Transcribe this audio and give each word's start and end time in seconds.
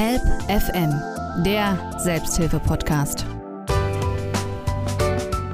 Help 0.00 0.22
FM, 0.46 0.94
der 1.42 1.76
Selbsthilfe-Podcast. 1.98 3.26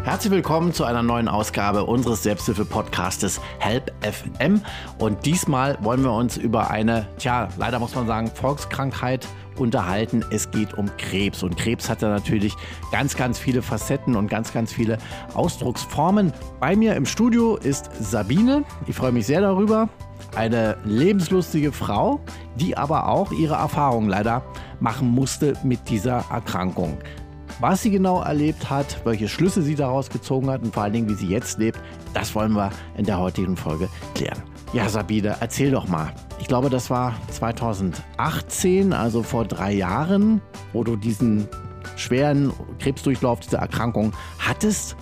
Herzlich 0.02 0.30
willkommen 0.30 0.74
zu 0.74 0.84
einer 0.84 1.02
neuen 1.02 1.28
Ausgabe 1.28 1.84
unseres 1.84 2.24
Selbsthilfe-Podcastes 2.24 3.40
Help 3.58 3.90
FM. 4.02 4.60
Und 4.98 5.24
diesmal 5.24 5.78
wollen 5.80 6.02
wir 6.02 6.12
uns 6.12 6.36
über 6.36 6.70
eine, 6.70 7.08
tja, 7.16 7.48
leider 7.56 7.78
muss 7.78 7.94
man 7.94 8.06
sagen, 8.06 8.30
Volkskrankheit 8.34 9.26
unterhalten. 9.56 10.22
Es 10.30 10.50
geht 10.50 10.74
um 10.74 10.94
Krebs. 10.98 11.42
Und 11.42 11.56
Krebs 11.56 11.88
hat 11.88 12.02
ja 12.02 12.10
natürlich 12.10 12.54
ganz, 12.92 13.16
ganz 13.16 13.38
viele 13.38 13.62
Facetten 13.62 14.14
und 14.14 14.28
ganz, 14.28 14.52
ganz 14.52 14.74
viele 14.74 14.98
Ausdrucksformen. 15.32 16.34
Bei 16.60 16.76
mir 16.76 16.96
im 16.96 17.06
Studio 17.06 17.56
ist 17.56 17.88
Sabine. 17.98 18.64
Ich 18.86 18.94
freue 18.94 19.12
mich 19.12 19.24
sehr 19.24 19.40
darüber. 19.40 19.88
Eine 20.36 20.76
lebenslustige 20.84 21.70
Frau, 21.70 22.20
die 22.56 22.76
aber 22.76 23.08
auch 23.08 23.30
ihre 23.30 23.54
Erfahrungen 23.54 24.08
leider 24.08 24.42
machen 24.80 25.08
musste 25.08 25.54
mit 25.62 25.88
dieser 25.88 26.24
Erkrankung. 26.30 26.98
Was 27.60 27.82
sie 27.82 27.90
genau 27.90 28.20
erlebt 28.20 28.68
hat, 28.68 29.00
welche 29.04 29.28
Schlüsse 29.28 29.62
sie 29.62 29.76
daraus 29.76 30.10
gezogen 30.10 30.50
hat 30.50 30.62
und 30.62 30.74
vor 30.74 30.82
allen 30.82 30.92
Dingen, 30.92 31.08
wie 31.08 31.14
sie 31.14 31.28
jetzt 31.28 31.58
lebt, 31.58 31.78
das 32.12 32.34
wollen 32.34 32.52
wir 32.52 32.70
in 32.96 33.04
der 33.04 33.18
heutigen 33.18 33.56
Folge 33.56 33.88
klären. 34.14 34.42
Ja, 34.72 34.88
Sabine, 34.88 35.36
erzähl 35.38 35.70
doch 35.70 35.86
mal. 35.86 36.12
Ich 36.40 36.48
glaube, 36.48 36.68
das 36.68 36.90
war 36.90 37.14
2018, 37.30 38.92
also 38.92 39.22
vor 39.22 39.44
drei 39.44 39.72
Jahren, 39.72 40.40
wo 40.72 40.82
du 40.82 40.96
diesen 40.96 41.48
schweren 41.94 42.52
Krebsdurchlauf, 42.80 43.38
diese 43.38 43.58
Erkrankung 43.58 44.12
hattest. 44.40 44.96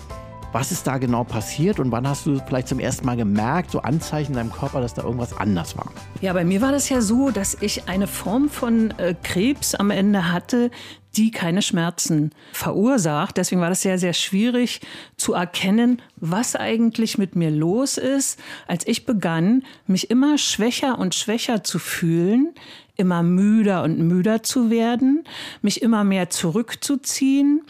Was 0.53 0.71
ist 0.71 0.85
da 0.85 0.99
genau 0.99 1.23
passiert 1.23 1.79
und 1.79 1.91
wann 1.91 2.07
hast 2.07 2.27
du 2.27 2.39
vielleicht 2.45 2.67
zum 2.67 2.79
ersten 2.79 3.07
Mal 3.07 3.17
gemerkt, 3.17 3.71
so 3.71 3.79
Anzeichen 3.81 4.33
in 4.33 4.37
deinem 4.37 4.51
Körper, 4.51 4.81
dass 4.81 4.93
da 4.93 5.01
irgendwas 5.01 5.35
anders 5.35 5.75
war? 5.75 5.91
Ja, 6.21 6.31
bei 6.31 6.45
mir 6.45 6.61
war 6.61 6.71
das 6.71 6.89
ja 6.89 7.01
so, 7.01 7.31
dass 7.31 7.57
ich 7.59 7.89
eine 7.89 8.05
Form 8.05 8.49
von 8.49 8.91
äh, 8.99 9.15
Krebs 9.23 9.73
am 9.73 9.89
Ende 9.89 10.31
hatte, 10.31 10.69
die 11.15 11.31
keine 11.31 11.63
Schmerzen 11.63 12.33
verursacht. 12.51 13.37
Deswegen 13.37 13.61
war 13.61 13.69
das 13.69 13.81
sehr, 13.81 13.97
sehr 13.97 14.13
schwierig 14.13 14.81
zu 15.17 15.33
erkennen, 15.33 16.03
was 16.17 16.55
eigentlich 16.55 17.17
mit 17.17 17.35
mir 17.35 17.49
los 17.49 17.97
ist, 17.97 18.39
als 18.67 18.85
ich 18.85 19.07
begann, 19.07 19.63
mich 19.87 20.11
immer 20.11 20.37
schwächer 20.37 20.99
und 20.99 21.15
schwächer 21.15 21.63
zu 21.63 21.79
fühlen, 21.79 22.53
immer 22.95 23.23
müder 23.23 23.81
und 23.81 23.97
müder 23.97 24.43
zu 24.43 24.69
werden, 24.69 25.23
mich 25.63 25.81
immer 25.81 26.03
mehr 26.03 26.29
zurückzuziehen 26.29 27.63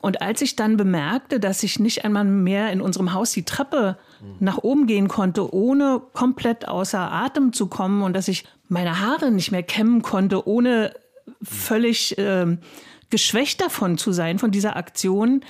und 0.00 0.22
als 0.22 0.42
ich 0.42 0.56
dann 0.56 0.76
bemerkte, 0.76 1.40
dass 1.40 1.62
ich 1.62 1.80
nicht 1.80 2.04
einmal 2.04 2.24
mehr 2.24 2.70
in 2.72 2.80
unserem 2.80 3.12
Haus 3.12 3.32
die 3.32 3.44
Treppe 3.44 3.98
nach 4.38 4.58
oben 4.58 4.86
gehen 4.86 5.08
konnte, 5.08 5.52
ohne 5.52 6.00
komplett 6.12 6.68
außer 6.68 7.00
Atem 7.00 7.52
zu 7.52 7.66
kommen 7.66 8.02
und 8.02 8.14
dass 8.14 8.28
ich 8.28 8.44
meine 8.68 9.00
Haare 9.00 9.30
nicht 9.30 9.50
mehr 9.50 9.62
kämmen 9.62 10.02
konnte, 10.02 10.46
ohne 10.46 10.94
völlig 11.42 12.16
äh, 12.18 12.56
geschwächt 13.10 13.60
davon 13.60 13.98
zu 13.98 14.12
sein, 14.12 14.38
von 14.38 14.50
dieser 14.50 14.76
Aktion, 14.76 15.42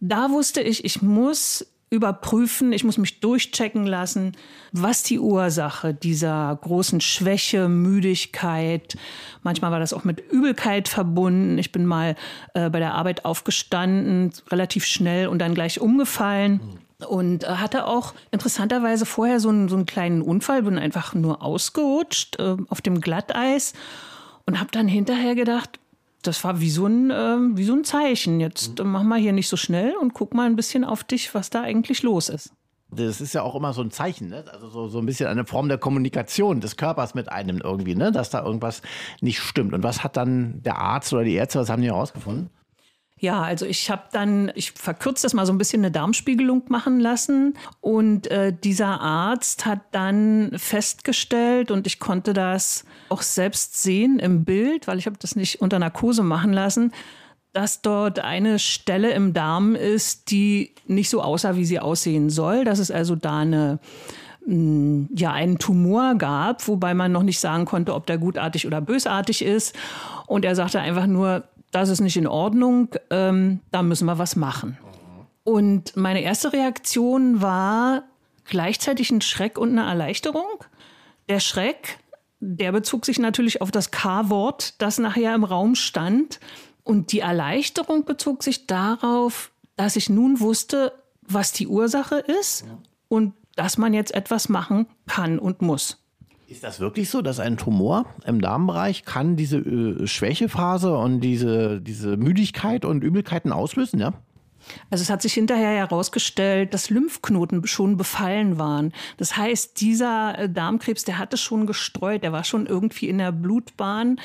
da 0.00 0.30
wusste 0.30 0.60
ich, 0.60 0.84
ich 0.84 1.02
muss 1.02 1.66
überprüfen, 1.90 2.72
ich 2.72 2.84
muss 2.84 2.98
mich 2.98 3.18
durchchecken 3.18 3.84
lassen, 3.84 4.32
was 4.70 5.02
die 5.02 5.18
Ursache 5.18 5.92
dieser 5.92 6.56
großen 6.62 7.00
Schwäche, 7.00 7.68
Müdigkeit, 7.68 8.96
manchmal 9.42 9.72
war 9.72 9.80
das 9.80 9.92
auch 9.92 10.04
mit 10.04 10.20
Übelkeit 10.30 10.86
verbunden. 10.86 11.58
Ich 11.58 11.72
bin 11.72 11.84
mal 11.84 12.14
äh, 12.54 12.70
bei 12.70 12.78
der 12.78 12.94
Arbeit 12.94 13.24
aufgestanden, 13.24 14.30
relativ 14.50 14.84
schnell 14.84 15.26
und 15.26 15.40
dann 15.40 15.54
gleich 15.54 15.80
umgefallen. 15.80 16.60
Und 17.08 17.44
äh, 17.44 17.48
hatte 17.48 17.86
auch 17.86 18.14
interessanterweise 18.30 19.06
vorher 19.06 19.40
so 19.40 19.48
einen, 19.48 19.68
so 19.68 19.76
einen 19.76 19.86
kleinen 19.86 20.22
Unfall, 20.22 20.62
bin 20.62 20.78
einfach 20.78 21.14
nur 21.14 21.42
ausgerutscht 21.42 22.38
äh, 22.38 22.56
auf 22.68 22.82
dem 22.82 23.00
Glatteis 23.00 23.72
und 24.46 24.60
habe 24.60 24.70
dann 24.70 24.86
hinterher 24.86 25.34
gedacht, 25.34 25.80
das 26.22 26.44
war 26.44 26.60
wie 26.60 26.70
so 26.70 26.86
ein, 26.86 27.10
äh, 27.10 27.38
wie 27.56 27.64
so 27.64 27.74
ein 27.74 27.84
Zeichen. 27.84 28.40
Jetzt 28.40 28.78
mhm. 28.78 28.90
mach 28.90 29.02
mal 29.02 29.18
hier 29.18 29.32
nicht 29.32 29.48
so 29.48 29.56
schnell 29.56 29.94
und 30.00 30.14
guck 30.14 30.34
mal 30.34 30.46
ein 30.46 30.56
bisschen 30.56 30.84
auf 30.84 31.04
dich, 31.04 31.34
was 31.34 31.50
da 31.50 31.62
eigentlich 31.62 32.02
los 32.02 32.28
ist. 32.28 32.52
Das 32.92 33.20
ist 33.20 33.34
ja 33.34 33.42
auch 33.42 33.54
immer 33.54 33.72
so 33.72 33.82
ein 33.82 33.92
Zeichen, 33.92 34.30
ne? 34.30 34.44
also 34.52 34.68
so, 34.68 34.88
so 34.88 34.98
ein 34.98 35.06
bisschen 35.06 35.28
eine 35.28 35.46
Form 35.46 35.68
der 35.68 35.78
Kommunikation 35.78 36.60
des 36.60 36.76
Körpers 36.76 37.14
mit 37.14 37.30
einem 37.30 37.58
irgendwie, 37.58 37.94
ne? 37.94 38.10
dass 38.10 38.30
da 38.30 38.44
irgendwas 38.44 38.82
nicht 39.20 39.38
stimmt. 39.38 39.74
Und 39.74 39.84
was 39.84 40.02
hat 40.02 40.16
dann 40.16 40.60
der 40.64 40.78
Arzt 40.78 41.12
oder 41.12 41.22
die 41.22 41.34
Ärzte, 41.34 41.60
was 41.60 41.70
haben 41.70 41.82
die 41.82 41.88
herausgefunden? 41.88 42.50
Ja, 43.20 43.42
also 43.42 43.66
ich 43.66 43.90
habe 43.90 44.04
dann, 44.12 44.50
ich 44.54 44.72
verkürze 44.72 45.24
das 45.24 45.34
mal 45.34 45.44
so 45.44 45.52
ein 45.52 45.58
bisschen 45.58 45.82
eine 45.82 45.92
Darmspiegelung 45.92 46.64
machen 46.68 46.98
lassen 46.98 47.54
und 47.80 48.28
äh, 48.28 48.52
dieser 48.52 49.00
Arzt 49.00 49.66
hat 49.66 49.80
dann 49.92 50.52
festgestellt 50.56 51.70
und 51.70 51.86
ich 51.86 52.00
konnte 52.00 52.32
das 52.32 52.84
auch 53.10 53.22
selbst 53.22 53.82
sehen 53.82 54.18
im 54.18 54.44
Bild, 54.44 54.86
weil 54.86 54.98
ich 54.98 55.06
habe 55.06 55.16
das 55.18 55.36
nicht 55.36 55.60
unter 55.60 55.78
Narkose 55.78 56.22
machen 56.22 56.52
lassen, 56.52 56.92
dass 57.52 57.82
dort 57.82 58.20
eine 58.20 58.58
Stelle 58.58 59.12
im 59.12 59.32
Darm 59.32 59.74
ist, 59.74 60.30
die 60.30 60.74
nicht 60.86 61.10
so 61.10 61.20
aussah, 61.20 61.56
wie 61.56 61.64
sie 61.64 61.80
aussehen 61.80 62.30
soll. 62.30 62.64
Dass 62.64 62.78
es 62.78 62.90
also 62.90 63.16
da 63.16 63.38
eine 63.40 63.80
mm, 64.46 65.06
ja, 65.14 65.32
einen 65.32 65.58
Tumor 65.58 66.14
gab, 66.14 66.66
wobei 66.68 66.94
man 66.94 67.10
noch 67.10 67.24
nicht 67.24 67.40
sagen 67.40 67.64
konnte, 67.64 67.94
ob 67.94 68.06
der 68.06 68.18
gutartig 68.18 68.66
oder 68.66 68.80
bösartig 68.80 69.42
ist. 69.42 69.76
Und 70.26 70.44
er 70.44 70.54
sagte 70.54 70.80
einfach 70.80 71.06
nur, 71.06 71.44
das 71.72 71.88
ist 71.88 72.00
nicht 72.00 72.16
in 72.16 72.26
Ordnung, 72.26 72.88
ähm, 73.10 73.60
da 73.70 73.82
müssen 73.82 74.06
wir 74.06 74.18
was 74.18 74.36
machen. 74.36 74.78
Und 75.44 75.96
meine 75.96 76.22
erste 76.22 76.52
Reaktion 76.52 77.40
war 77.40 78.04
gleichzeitig 78.44 79.10
ein 79.10 79.20
Schreck 79.20 79.58
und 79.58 79.70
eine 79.70 79.88
Erleichterung. 79.88 80.64
Der 81.28 81.40
Schreck, 81.40 81.98
der 82.40 82.72
bezog 82.72 83.04
sich 83.04 83.18
natürlich 83.18 83.60
auf 83.60 83.70
das 83.70 83.90
K-Wort, 83.90 84.80
das 84.80 84.98
nachher 84.98 85.34
im 85.34 85.44
Raum 85.44 85.74
stand. 85.74 86.40
Und 86.82 87.12
die 87.12 87.20
Erleichterung 87.20 88.04
bezog 88.04 88.42
sich 88.42 88.66
darauf, 88.66 89.52
dass 89.76 89.96
ich 89.96 90.08
nun 90.08 90.40
wusste, 90.40 90.92
was 91.22 91.52
die 91.52 91.68
Ursache 91.68 92.16
ist 92.16 92.64
und 93.08 93.34
dass 93.54 93.78
man 93.78 93.92
jetzt 93.92 94.14
etwas 94.14 94.48
machen 94.48 94.86
kann 95.06 95.38
und 95.38 95.62
muss. 95.62 95.98
Ist 96.48 96.64
das 96.64 96.80
wirklich 96.80 97.10
so, 97.10 97.22
dass 97.22 97.38
ein 97.38 97.56
Tumor 97.56 98.06
im 98.24 98.40
Darmbereich 98.40 99.04
kann 99.04 99.36
diese 99.36 99.58
äh, 99.58 100.06
Schwächephase 100.08 100.96
und 100.96 101.20
diese, 101.20 101.80
diese 101.80 102.16
Müdigkeit 102.16 102.84
und 102.84 103.04
Übelkeiten 103.04 103.52
auslösen, 103.52 104.00
ja? 104.00 104.14
Also 104.90 105.02
es 105.02 105.10
hat 105.10 105.22
sich 105.22 105.34
hinterher 105.34 105.70
herausgestellt, 105.70 106.74
dass 106.74 106.90
Lymphknoten 106.90 107.66
schon 107.66 107.96
befallen 107.96 108.58
waren. 108.58 108.92
Das 109.16 109.36
heißt, 109.36 109.80
dieser 109.80 110.38
äh, 110.38 110.48
Darmkrebs, 110.48 111.04
der 111.04 111.18
hatte 111.18 111.36
schon 111.36 111.66
gestreut, 111.66 112.22
der 112.22 112.32
war 112.32 112.44
schon 112.44 112.66
irgendwie 112.66 113.08
in 113.08 113.18
der 113.18 113.32
Blutbahn. 113.32 114.20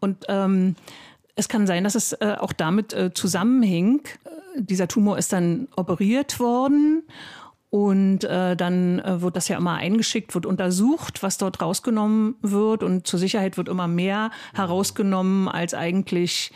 Und 0.00 0.24
ähm, 0.28 0.76
es 1.36 1.48
kann 1.48 1.66
sein, 1.66 1.84
dass 1.84 1.94
es 1.94 2.12
äh, 2.12 2.36
auch 2.38 2.52
damit 2.52 2.92
äh, 2.92 3.12
zusammenhing. 3.14 4.02
Äh, 4.24 4.62
dieser 4.62 4.88
Tumor 4.88 5.18
ist 5.18 5.32
dann 5.32 5.68
operiert 5.76 6.40
worden 6.40 7.02
und 7.70 8.24
äh, 8.24 8.56
dann 8.56 8.98
äh, 8.98 9.22
wird 9.22 9.36
das 9.36 9.46
ja 9.46 9.56
immer 9.56 9.76
eingeschickt, 9.76 10.34
wird 10.34 10.44
untersucht, 10.44 11.22
was 11.22 11.38
dort 11.38 11.62
rausgenommen 11.62 12.34
wird. 12.42 12.82
Und 12.82 13.06
zur 13.06 13.20
Sicherheit 13.20 13.56
wird 13.56 13.68
immer 13.68 13.86
mehr 13.86 14.32
herausgenommen, 14.54 15.48
als 15.48 15.72
eigentlich 15.72 16.52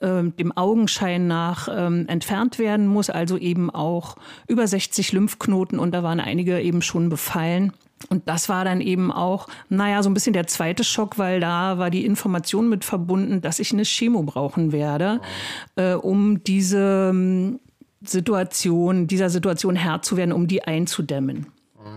dem 0.00 0.56
Augenschein 0.56 1.26
nach 1.26 1.68
ähm, 1.70 2.06
entfernt 2.08 2.58
werden 2.58 2.86
muss. 2.86 3.10
Also 3.10 3.36
eben 3.36 3.70
auch 3.70 4.16
über 4.46 4.66
60 4.66 5.12
Lymphknoten 5.12 5.78
und 5.78 5.92
da 5.92 6.02
waren 6.02 6.20
einige 6.20 6.60
eben 6.60 6.82
schon 6.82 7.08
befallen. 7.08 7.72
Und 8.10 8.28
das 8.28 8.48
war 8.48 8.64
dann 8.64 8.80
eben 8.80 9.10
auch, 9.10 9.48
naja, 9.68 10.02
so 10.02 10.10
ein 10.10 10.14
bisschen 10.14 10.32
der 10.32 10.46
zweite 10.46 10.84
Schock, 10.84 11.18
weil 11.18 11.40
da 11.40 11.78
war 11.78 11.90
die 11.90 12.04
Information 12.04 12.68
mit 12.68 12.84
verbunden, 12.84 13.40
dass 13.40 13.58
ich 13.58 13.72
eine 13.72 13.82
Chemo 13.84 14.22
brauchen 14.22 14.72
werde, 14.72 15.20
äh, 15.76 15.94
um 15.94 16.42
diese 16.44 17.10
ähm, 17.10 17.60
Situation, 18.02 19.08
dieser 19.08 19.30
Situation 19.30 19.76
Herr 19.76 20.02
zu 20.02 20.16
werden, 20.16 20.32
um 20.32 20.46
die 20.46 20.62
einzudämmen. 20.62 21.46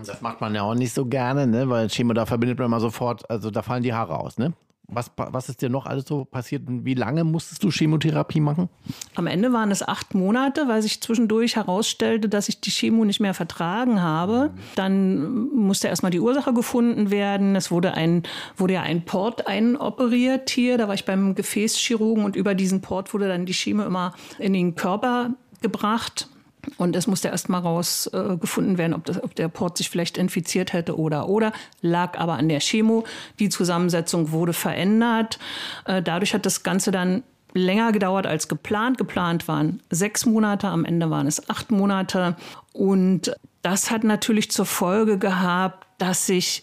Das 0.06 0.20
macht 0.20 0.40
man 0.40 0.54
ja 0.54 0.62
auch 0.62 0.74
nicht 0.74 0.92
so 0.92 1.06
gerne, 1.06 1.46
ne? 1.46 1.68
weil 1.68 1.88
Chemo, 1.88 2.12
da 2.12 2.26
verbindet 2.26 2.58
man 2.58 2.70
mal 2.70 2.80
sofort, 2.80 3.28
also 3.30 3.50
da 3.50 3.62
fallen 3.62 3.82
die 3.82 3.94
Haare 3.94 4.18
aus, 4.18 4.38
ne? 4.38 4.52
Was, 4.94 5.10
was 5.16 5.48
ist 5.48 5.62
dir 5.62 5.68
noch 5.68 5.86
alles 5.86 6.04
so 6.06 6.24
passiert 6.24 6.68
und 6.68 6.84
wie 6.84 6.94
lange 6.94 7.24
musstest 7.24 7.64
du 7.64 7.70
Chemotherapie 7.70 8.40
machen? 8.40 8.68
Am 9.14 9.26
Ende 9.26 9.52
waren 9.52 9.70
es 9.70 9.82
acht 9.82 10.14
Monate, 10.14 10.68
weil 10.68 10.82
sich 10.82 11.00
zwischendurch 11.00 11.56
herausstellte, 11.56 12.28
dass 12.28 12.48
ich 12.48 12.60
die 12.60 12.70
Chemo 12.70 13.04
nicht 13.04 13.20
mehr 13.20 13.34
vertragen 13.34 14.02
habe. 14.02 14.50
Dann 14.74 15.48
musste 15.48 15.88
erstmal 15.88 16.10
die 16.10 16.20
Ursache 16.20 16.52
gefunden 16.52 17.10
werden. 17.10 17.56
Es 17.56 17.70
wurde, 17.70 17.94
ein, 17.94 18.22
wurde 18.56 18.74
ja 18.74 18.82
ein 18.82 19.04
Port 19.04 19.46
einoperiert 19.46 20.50
hier. 20.50 20.78
Da 20.78 20.88
war 20.88 20.94
ich 20.94 21.04
beim 21.04 21.34
Gefäßchirurgen 21.34 22.24
und 22.24 22.36
über 22.36 22.54
diesen 22.54 22.82
Port 22.82 23.14
wurde 23.14 23.28
dann 23.28 23.46
die 23.46 23.54
Chemo 23.54 23.84
immer 23.84 24.14
in 24.38 24.52
den 24.52 24.74
Körper 24.74 25.30
gebracht. 25.62 26.28
Und 26.76 26.94
es 26.94 27.06
musste 27.06 27.28
erst 27.28 27.48
mal 27.48 27.58
rausgefunden 27.58 28.76
äh, 28.76 28.78
werden, 28.78 28.94
ob, 28.94 29.04
das, 29.04 29.22
ob 29.22 29.34
der 29.34 29.48
Port 29.48 29.76
sich 29.78 29.90
vielleicht 29.90 30.16
infiziert 30.16 30.72
hätte 30.72 30.96
oder 30.96 31.28
oder. 31.28 31.52
Lag 31.80 32.18
aber 32.18 32.34
an 32.34 32.48
der 32.48 32.60
Chemo. 32.60 33.04
Die 33.38 33.48
Zusammensetzung 33.48 34.30
wurde 34.30 34.52
verändert. 34.52 35.38
Äh, 35.86 36.02
dadurch 36.02 36.34
hat 36.34 36.46
das 36.46 36.62
Ganze 36.62 36.92
dann 36.92 37.24
länger 37.54 37.92
gedauert 37.92 38.26
als 38.26 38.48
geplant. 38.48 38.98
Geplant 38.98 39.48
waren 39.48 39.80
sechs 39.90 40.24
Monate, 40.24 40.68
am 40.68 40.84
Ende 40.84 41.10
waren 41.10 41.26
es 41.26 41.50
acht 41.50 41.70
Monate. 41.70 42.36
Und 42.72 43.34
das 43.62 43.90
hat 43.90 44.04
natürlich 44.04 44.50
zur 44.50 44.66
Folge 44.66 45.18
gehabt, 45.18 45.86
dass 45.98 46.26
sich 46.26 46.62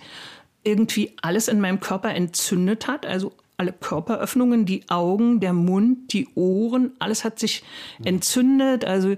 irgendwie 0.63 1.16
alles 1.22 1.48
in 1.48 1.62
meinem 1.62 1.80
Körper 1.80 2.13
entzündet 2.13 2.88
hat. 2.88 3.06
Also 3.06 3.34
alle 3.60 3.74
Körperöffnungen, 3.74 4.66
die 4.66 4.90
Augen, 4.90 5.40
der 5.42 5.54
Mund, 5.54 6.14
die 6.14 6.30
Ohren, 6.36 6.94
alles 7.00 7.26
hat 7.26 7.40
sich 7.40 7.64
entzündet, 8.04 8.86
also 8.86 9.16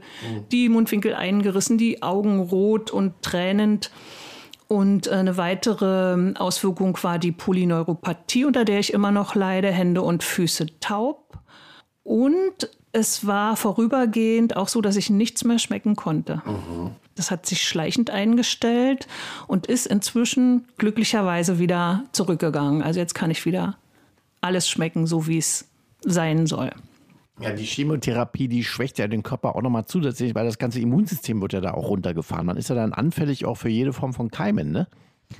die 0.51 0.67
Mundwinkel 0.67 1.13
eingerissen, 1.13 1.77
die 1.77 2.01
Augen 2.01 2.39
rot 2.39 2.91
und 2.91 3.21
tränend. 3.21 3.91
Und 4.67 5.09
eine 5.09 5.37
weitere 5.37 6.33
Auswirkung 6.35 6.97
war 7.03 7.19
die 7.19 7.31
Polyneuropathie, 7.31 8.45
unter 8.45 8.65
der 8.65 8.79
ich 8.79 8.93
immer 8.93 9.11
noch 9.11 9.35
leide, 9.35 9.69
Hände 9.69 10.01
und 10.01 10.23
Füße 10.23 10.79
taub. 10.79 11.37
Und 12.03 12.69
es 12.93 13.27
war 13.27 13.55
vorübergehend 13.57 14.55
auch 14.55 14.67
so, 14.67 14.81
dass 14.81 14.95
ich 14.95 15.09
nichts 15.09 15.43
mehr 15.43 15.59
schmecken 15.59 15.95
konnte. 15.95 16.41
Mhm. 16.45 16.91
Das 17.15 17.31
hat 17.31 17.45
sich 17.45 17.61
schleichend 17.61 18.09
eingestellt 18.09 19.07
und 19.47 19.67
ist 19.67 19.85
inzwischen 19.85 20.67
glücklicherweise 20.77 21.59
wieder 21.59 22.05
zurückgegangen. 22.13 22.81
Also 22.81 22.99
jetzt 22.99 23.13
kann 23.13 23.29
ich 23.29 23.45
wieder 23.45 23.77
alles 24.41 24.67
schmecken, 24.69 25.07
so 25.07 25.27
wie 25.27 25.37
es 25.37 25.69
sein 26.03 26.47
soll. 26.47 26.71
Ja, 27.39 27.51
die 27.53 27.63
Chemotherapie, 27.63 28.47
die 28.47 28.63
schwächt 28.63 28.99
ja 28.99 29.07
den 29.07 29.23
Körper 29.23 29.55
auch 29.55 29.61
nochmal 29.61 29.85
zusätzlich, 29.85 30.35
weil 30.35 30.45
das 30.45 30.59
ganze 30.59 30.79
Immunsystem 30.79 31.41
wird 31.41 31.53
ja 31.53 31.61
da 31.61 31.73
auch 31.73 31.87
runtergefahren. 31.87 32.45
Man 32.45 32.57
ist 32.57 32.69
ja 32.69 32.75
dann 32.75 32.93
anfällig 32.93 33.45
auch 33.45 33.55
für 33.55 33.69
jede 33.69 33.93
Form 33.93 34.13
von 34.13 34.29
Keimen, 34.29 34.71
ne? 34.71 34.87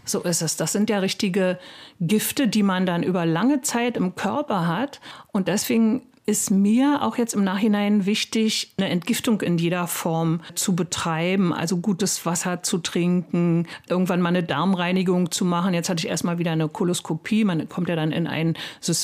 So 0.05 0.21
ist 0.21 0.41
es. 0.41 0.55
Das 0.55 0.71
sind 0.71 0.89
ja 0.89 0.99
richtige 0.99 1.59
Gifte, 1.99 2.47
die 2.47 2.63
man 2.63 2.85
dann 2.85 3.03
über 3.03 3.25
lange 3.25 3.61
Zeit 3.61 3.97
im 3.97 4.15
Körper 4.15 4.65
hat. 4.67 5.01
Und 5.31 5.47
deswegen 5.47 6.03
ist 6.25 6.51
mir 6.51 7.01
auch 7.01 7.17
jetzt 7.17 7.33
im 7.33 7.43
Nachhinein 7.43 8.05
wichtig, 8.05 8.73
eine 8.77 8.89
Entgiftung 8.89 9.41
in 9.41 9.57
jeder 9.57 9.87
Form 9.87 10.41
zu 10.53 10.75
betreiben, 10.75 11.51
also 11.51 11.77
gutes 11.77 12.25
Wasser 12.25 12.61
zu 12.61 12.77
trinken, 12.77 13.67
irgendwann 13.89 14.21
mal 14.21 14.29
eine 14.29 14.43
Darmreinigung 14.43 15.31
zu 15.31 15.45
machen. 15.45 15.73
Jetzt 15.73 15.89
hatte 15.89 16.05
ich 16.05 16.09
erstmal 16.09 16.37
wieder 16.37 16.51
eine 16.51 16.69
Koloskopie. 16.69 17.43
Man 17.43 17.67
kommt 17.69 17.89
ja 17.89 17.95
dann 17.95 18.11
in 18.11 18.27
ein 18.27 18.55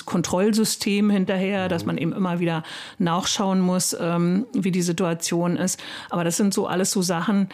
Kontrollsystem 0.06 1.10
hinterher, 1.10 1.70
dass 1.70 1.86
man 1.86 1.98
eben 1.98 2.14
immer 2.14 2.40
wieder 2.40 2.64
nachschauen 3.00 3.62
muss, 3.62 3.98
ähm, 4.00 4.46
wie 4.54 4.72
die 4.72 4.84
Situation 4.84 5.58
ist. 5.58 5.80
Aber 6.12 6.24
das 6.24 6.38
sind 6.38 6.54
so 6.54 6.68
alles 6.68 6.92
so 6.92 7.02
Sachen, 7.02 7.50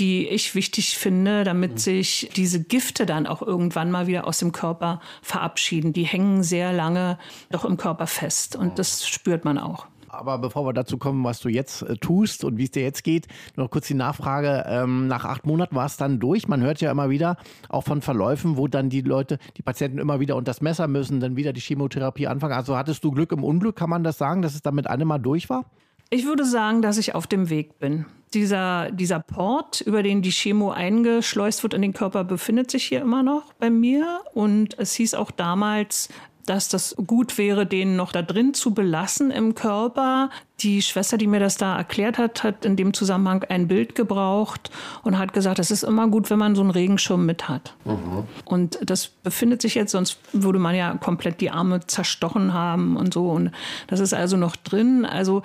die 0.00 0.26
ich 0.26 0.54
wichtig 0.54 0.96
finde, 0.96 1.44
damit 1.44 1.72
mhm. 1.72 1.78
sich 1.78 2.30
diese 2.34 2.62
Gifte 2.64 3.06
dann 3.06 3.26
auch 3.26 3.42
irgendwann 3.42 3.90
mal 3.90 4.06
wieder 4.06 4.26
aus 4.26 4.38
dem 4.38 4.50
Körper 4.50 5.00
verabschieden. 5.22 5.92
Die 5.92 6.04
hängen 6.04 6.42
sehr 6.42 6.72
lange 6.72 7.18
doch 7.50 7.64
im 7.64 7.76
Körper 7.76 8.06
fest 8.06 8.56
und 8.56 8.78
das 8.78 9.06
spürt 9.06 9.44
man 9.44 9.58
auch. 9.58 9.86
Aber 10.08 10.38
bevor 10.38 10.66
wir 10.66 10.72
dazu 10.72 10.98
kommen, 10.98 11.22
was 11.22 11.38
du 11.38 11.48
jetzt 11.48 11.82
äh, 11.82 11.96
tust 11.96 12.42
und 12.42 12.56
wie 12.56 12.64
es 12.64 12.72
dir 12.72 12.82
jetzt 12.82 13.04
geht, 13.04 13.28
noch 13.54 13.70
kurz 13.70 13.86
die 13.86 13.94
Nachfrage. 13.94 14.64
Ähm, 14.66 15.06
nach 15.06 15.24
acht 15.24 15.46
Monaten 15.46 15.76
war 15.76 15.86
es 15.86 15.96
dann 15.96 16.18
durch. 16.18 16.48
Man 16.48 16.62
hört 16.62 16.80
ja 16.80 16.90
immer 16.90 17.10
wieder 17.10 17.36
auch 17.68 17.84
von 17.84 18.02
Verläufen, 18.02 18.56
wo 18.56 18.66
dann 18.66 18.90
die 18.90 19.02
Leute, 19.02 19.38
die 19.56 19.62
Patienten 19.62 19.98
immer 19.98 20.18
wieder 20.18 20.34
unter 20.34 20.50
das 20.50 20.62
Messer 20.62 20.88
müssen, 20.88 21.20
dann 21.20 21.36
wieder 21.36 21.52
die 21.52 21.60
Chemotherapie 21.60 22.26
anfangen. 22.26 22.54
Also 22.54 22.76
hattest 22.76 23.04
du 23.04 23.12
Glück 23.12 23.30
im 23.30 23.44
Unglück, 23.44 23.76
kann 23.76 23.90
man 23.90 24.02
das 24.02 24.18
sagen, 24.18 24.42
dass 24.42 24.56
es 24.56 24.62
damit 24.62 24.88
einmal 24.88 25.20
durch 25.20 25.48
war? 25.48 25.66
Ich 26.12 26.26
würde 26.26 26.44
sagen, 26.44 26.82
dass 26.82 26.98
ich 26.98 27.14
auf 27.14 27.28
dem 27.28 27.50
Weg 27.50 27.78
bin. 27.78 28.04
Dieser, 28.34 28.90
dieser 28.90 29.20
Port, 29.20 29.80
über 29.80 30.02
den 30.02 30.22
die 30.22 30.30
Chemo 30.30 30.70
eingeschleust 30.70 31.62
wird 31.62 31.74
in 31.74 31.82
den 31.82 31.92
Körper, 31.92 32.24
befindet 32.24 32.70
sich 32.70 32.84
hier 32.84 33.00
immer 33.00 33.22
noch 33.22 33.52
bei 33.54 33.70
mir. 33.70 34.20
Und 34.34 34.76
es 34.78 34.94
hieß 34.94 35.14
auch 35.14 35.30
damals, 35.30 36.08
dass 36.46 36.68
das 36.68 36.96
gut 37.06 37.38
wäre, 37.38 37.64
den 37.64 37.94
noch 37.94 38.10
da 38.10 38.22
drin 38.22 38.54
zu 38.54 38.74
belassen 38.74 39.30
im 39.30 39.54
Körper. 39.54 40.30
Die 40.60 40.82
Schwester, 40.82 41.16
die 41.16 41.28
mir 41.28 41.38
das 41.38 41.56
da 41.56 41.76
erklärt 41.76 42.18
hat, 42.18 42.42
hat 42.42 42.64
in 42.64 42.74
dem 42.74 42.92
Zusammenhang 42.92 43.44
ein 43.44 43.68
Bild 43.68 43.94
gebraucht 43.94 44.70
und 45.04 45.16
hat 45.16 45.32
gesagt, 45.32 45.60
es 45.60 45.70
ist 45.70 45.84
immer 45.84 46.08
gut, 46.08 46.28
wenn 46.28 46.40
man 46.40 46.56
so 46.56 46.62
einen 46.62 46.72
Regenschirm 46.72 47.24
mit 47.24 47.48
hat. 47.48 47.74
Mhm. 47.84 48.24
Und 48.44 48.78
das 48.82 49.06
befindet 49.06 49.62
sich 49.62 49.76
jetzt, 49.76 49.92
sonst 49.92 50.18
würde 50.32 50.58
man 50.58 50.74
ja 50.74 50.96
komplett 50.96 51.40
die 51.40 51.50
Arme 51.50 51.86
zerstochen 51.86 52.52
haben 52.52 52.96
und 52.96 53.14
so. 53.14 53.30
Und 53.30 53.52
das 53.86 54.00
ist 54.00 54.12
also 54.12 54.36
noch 54.36 54.56
drin. 54.56 55.04
Also 55.04 55.42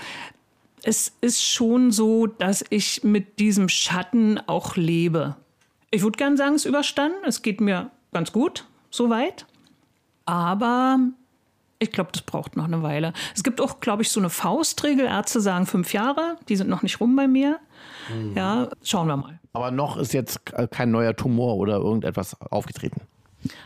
es 0.85 1.11
ist 1.21 1.43
schon 1.43 1.91
so, 1.91 2.27
dass 2.27 2.63
ich 2.69 3.03
mit 3.03 3.39
diesem 3.39 3.69
Schatten 3.69 4.39
auch 4.45 4.75
lebe. 4.75 5.35
Ich 5.89 6.03
würde 6.03 6.17
gern 6.17 6.37
sagen, 6.37 6.53
es 6.55 6.61
ist 6.61 6.69
überstanden. 6.69 7.17
Es 7.25 7.41
geht 7.41 7.59
mir 7.59 7.89
ganz 8.13 8.31
gut, 8.31 8.65
soweit. 8.91 9.47
Aber 10.25 10.99
ich 11.79 11.91
glaube, 11.91 12.11
das 12.13 12.21
braucht 12.21 12.55
noch 12.55 12.65
eine 12.65 12.83
Weile. 12.83 13.13
Es 13.35 13.43
gibt 13.43 13.61
auch, 13.61 13.79
glaube 13.79 14.03
ich, 14.03 14.09
so 14.09 14.19
eine 14.19 14.29
Faustregel. 14.29 15.07
Ärzte 15.07 15.41
sagen 15.41 15.65
fünf 15.65 15.91
Jahre. 15.91 16.37
Die 16.49 16.55
sind 16.55 16.69
noch 16.69 16.83
nicht 16.83 16.99
rum 16.99 17.15
bei 17.15 17.27
mir. 17.27 17.59
Mhm. 18.13 18.35
Ja, 18.35 18.69
schauen 18.83 19.07
wir 19.07 19.17
mal. 19.17 19.39
Aber 19.53 19.71
noch 19.71 19.97
ist 19.97 20.13
jetzt 20.13 20.41
kein 20.69 20.91
neuer 20.91 21.15
Tumor 21.15 21.55
oder 21.55 21.77
irgendetwas 21.77 22.39
aufgetreten. 22.41 23.01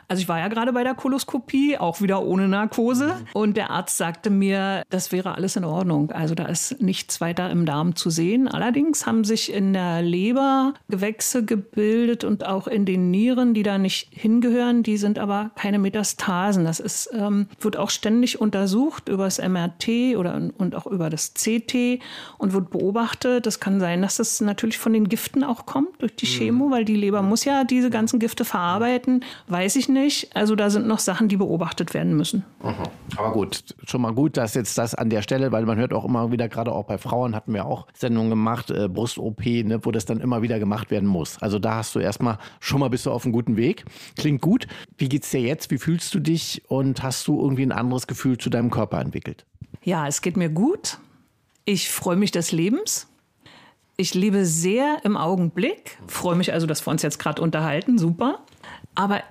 Also 0.07 0.21
ich 0.21 0.27
war 0.27 0.39
ja 0.39 0.47
gerade 0.47 0.73
bei 0.73 0.83
der 0.83 0.95
Koloskopie, 0.95 1.77
auch 1.77 2.01
wieder 2.01 2.23
ohne 2.23 2.47
Narkose. 2.47 3.15
Und 3.33 3.57
der 3.57 3.69
Arzt 3.69 3.97
sagte 3.97 4.29
mir, 4.29 4.83
das 4.89 5.11
wäre 5.11 5.35
alles 5.35 5.55
in 5.55 5.63
Ordnung. 5.63 6.11
Also 6.11 6.35
da 6.35 6.45
ist 6.45 6.81
nichts 6.81 7.21
weiter 7.21 7.49
im 7.49 7.65
Darm 7.65 7.95
zu 7.95 8.09
sehen. 8.09 8.47
Allerdings 8.47 9.05
haben 9.05 9.23
sich 9.23 9.53
in 9.53 9.73
der 9.73 10.01
Leber 10.01 10.73
Gewächse 10.89 11.45
gebildet 11.45 12.23
und 12.23 12.45
auch 12.45 12.67
in 12.67 12.85
den 12.85 13.11
Nieren, 13.11 13.53
die 13.53 13.63
da 13.63 13.77
nicht 13.77 14.09
hingehören. 14.11 14.83
Die 14.83 14.97
sind 14.97 15.19
aber 15.19 15.51
keine 15.55 15.79
Metastasen. 15.79 16.65
Das 16.65 16.79
ist, 16.79 17.09
ähm, 17.13 17.47
wird 17.59 17.77
auch 17.77 17.89
ständig 17.89 18.41
untersucht 18.41 19.09
über 19.09 19.25
das 19.25 19.39
MRT 19.39 20.15
oder, 20.17 20.49
und 20.57 20.75
auch 20.75 20.87
über 20.87 21.09
das 21.09 21.33
CT 21.33 21.99
und 22.37 22.53
wird 22.53 22.69
beobachtet. 22.71 23.45
Das 23.45 23.59
kann 23.59 23.79
sein, 23.79 24.01
dass 24.01 24.17
das 24.17 24.41
natürlich 24.41 24.77
von 24.77 24.93
den 24.93 25.09
Giften 25.09 25.43
auch 25.43 25.65
kommt 25.65 26.01
durch 26.01 26.15
die 26.15 26.25
mhm. 26.25 26.29
Chemo, 26.29 26.71
weil 26.71 26.85
die 26.85 26.95
Leber 26.95 27.21
muss 27.21 27.45
ja 27.45 27.63
diese 27.63 27.89
ganzen 27.89 28.19
Gifte 28.19 28.45
verarbeiten. 28.45 29.23
Weiß 29.47 29.68
weiß 29.69 29.75
ich 29.75 29.87
nicht. 29.87 30.35
Also 30.35 30.55
da 30.55 30.71
sind 30.71 30.87
noch 30.87 30.97
Sachen, 30.97 31.27
die 31.27 31.37
beobachtet 31.37 31.93
werden 31.93 32.17
müssen. 32.17 32.43
Mhm. 32.63 32.73
Aber 33.17 33.31
gut, 33.33 33.75
schon 33.85 34.01
mal 34.01 34.15
gut, 34.15 34.35
dass 34.35 34.55
jetzt 34.55 34.79
das 34.79 34.95
an 34.95 35.11
der 35.11 35.21
Stelle, 35.21 35.51
weil 35.51 35.63
man 35.67 35.77
hört 35.77 35.93
auch 35.93 36.05
immer 36.05 36.31
wieder, 36.31 36.49
gerade 36.49 36.71
auch 36.71 36.85
bei 36.85 36.97
Frauen 36.97 37.35
hatten 37.35 37.53
wir 37.53 37.67
auch 37.67 37.85
Sendungen 37.93 38.31
gemacht, 38.31 38.71
äh, 38.71 38.87
Brust-OP, 38.87 39.45
ne, 39.45 39.85
wo 39.85 39.91
das 39.91 40.05
dann 40.05 40.21
immer 40.21 40.41
wieder 40.41 40.57
gemacht 40.57 40.89
werden 40.89 41.07
muss. 41.07 41.39
Also 41.39 41.59
da 41.59 41.75
hast 41.75 41.93
du 41.93 41.99
erstmal, 41.99 42.39
schon 42.59 42.79
mal 42.79 42.89
bist 42.89 43.05
du 43.05 43.11
auf 43.11 43.25
einem 43.25 43.31
guten 43.31 43.57
Weg. 43.57 43.85
Klingt 44.17 44.41
gut. 44.41 44.65
Wie 44.97 45.07
geht's 45.07 45.29
dir 45.29 45.41
jetzt? 45.41 45.69
Wie 45.69 45.77
fühlst 45.77 46.15
du 46.15 46.19
dich? 46.19 46.63
Und 46.67 47.03
hast 47.03 47.27
du 47.27 47.39
irgendwie 47.39 47.63
ein 47.63 47.71
anderes 47.71 48.07
Gefühl 48.07 48.39
zu 48.39 48.49
deinem 48.49 48.71
Körper 48.71 48.99
entwickelt? 48.99 49.45
Ja, 49.83 50.07
es 50.07 50.23
geht 50.23 50.35
mir 50.35 50.49
gut. 50.49 50.97
Ich 51.65 51.91
freue 51.91 52.15
mich 52.15 52.31
des 52.31 52.51
Lebens. 52.51 53.05
Ich 53.97 54.15
lebe 54.15 54.45
sehr 54.45 55.01
im 55.03 55.15
Augenblick, 55.15 55.99
freue 56.07 56.37
mich 56.37 56.53
also, 56.53 56.65
dass 56.65 56.87
wir 56.87 56.89
uns 56.89 57.01
jetzt 57.03 57.19
gerade 57.19 57.41
unterhalten, 57.41 57.99
super. 57.99 58.39
Aber 58.95 59.21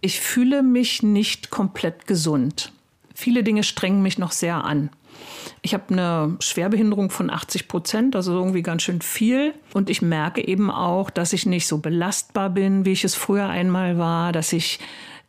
ich 0.00 0.20
fühle 0.20 0.62
mich 0.62 1.02
nicht 1.02 1.50
komplett 1.50 2.06
gesund. 2.06 2.72
Viele 3.14 3.42
Dinge 3.42 3.64
strengen 3.64 4.02
mich 4.02 4.18
noch 4.18 4.32
sehr 4.32 4.64
an. 4.64 4.90
Ich 5.62 5.74
habe 5.74 5.92
eine 5.92 6.36
Schwerbehinderung 6.40 7.10
von 7.10 7.30
80 7.30 7.66
Prozent, 7.66 8.14
also 8.14 8.32
irgendwie 8.32 8.62
ganz 8.62 8.82
schön 8.82 9.00
viel. 9.00 9.54
Und 9.74 9.90
ich 9.90 10.02
merke 10.02 10.46
eben 10.46 10.70
auch, 10.70 11.10
dass 11.10 11.32
ich 11.32 11.46
nicht 11.46 11.66
so 11.66 11.78
belastbar 11.78 12.50
bin, 12.50 12.84
wie 12.84 12.92
ich 12.92 13.04
es 13.04 13.14
früher 13.14 13.48
einmal 13.48 13.98
war, 13.98 14.32
dass 14.32 14.52
ich 14.52 14.78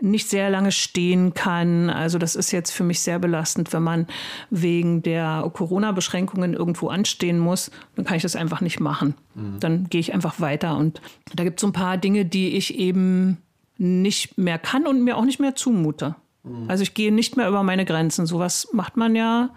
nicht 0.02 0.30
sehr 0.30 0.50
lange 0.50 0.72
stehen 0.72 1.34
kann. 1.34 1.90
Also 1.90 2.18
das 2.20 2.36
ist 2.36 2.52
jetzt 2.52 2.72
für 2.72 2.84
mich 2.84 3.02
sehr 3.02 3.20
belastend, 3.20 3.74
wenn 3.74 3.84
man 3.84 4.08
wegen 4.50 5.02
der 5.02 5.50
Corona-Beschränkungen 5.54 6.54
irgendwo 6.54 6.88
anstehen 6.88 7.38
muss, 7.40 7.70
dann 7.96 8.06
kann 8.06 8.16
ich 8.16 8.24
das 8.24 8.36
einfach 8.36 8.62
nicht 8.62 8.80
machen. 8.80 9.16
Mhm. 9.36 9.60
Dann 9.60 9.90
gehe 9.90 10.00
ich 10.00 10.14
einfach 10.14 10.40
weiter. 10.40 10.78
Und 10.78 11.02
da 11.34 11.44
gibt 11.44 11.60
es 11.60 11.62
so 11.62 11.68
ein 11.68 11.74
paar 11.74 11.98
Dinge, 11.98 12.26
die 12.26 12.56
ich 12.56 12.76
eben 12.76 13.40
nicht 13.80 14.38
mehr 14.38 14.60
kann 14.60 14.86
und 14.86 15.04
mir 15.04 15.18
auch 15.18 15.26
nicht 15.26 15.40
mehr 15.40 15.56
zumute. 15.56 16.16
Mhm. 16.44 16.70
Also 16.70 16.84
ich 16.84 16.94
gehe 16.94 17.12
nicht 17.12 17.38
mehr 17.38 17.48
über 17.48 17.64
meine 17.64 17.86
Grenzen. 17.86 18.26
Sowas 18.26 18.68
macht 18.74 18.98
man 18.98 19.16
ja 19.16 19.50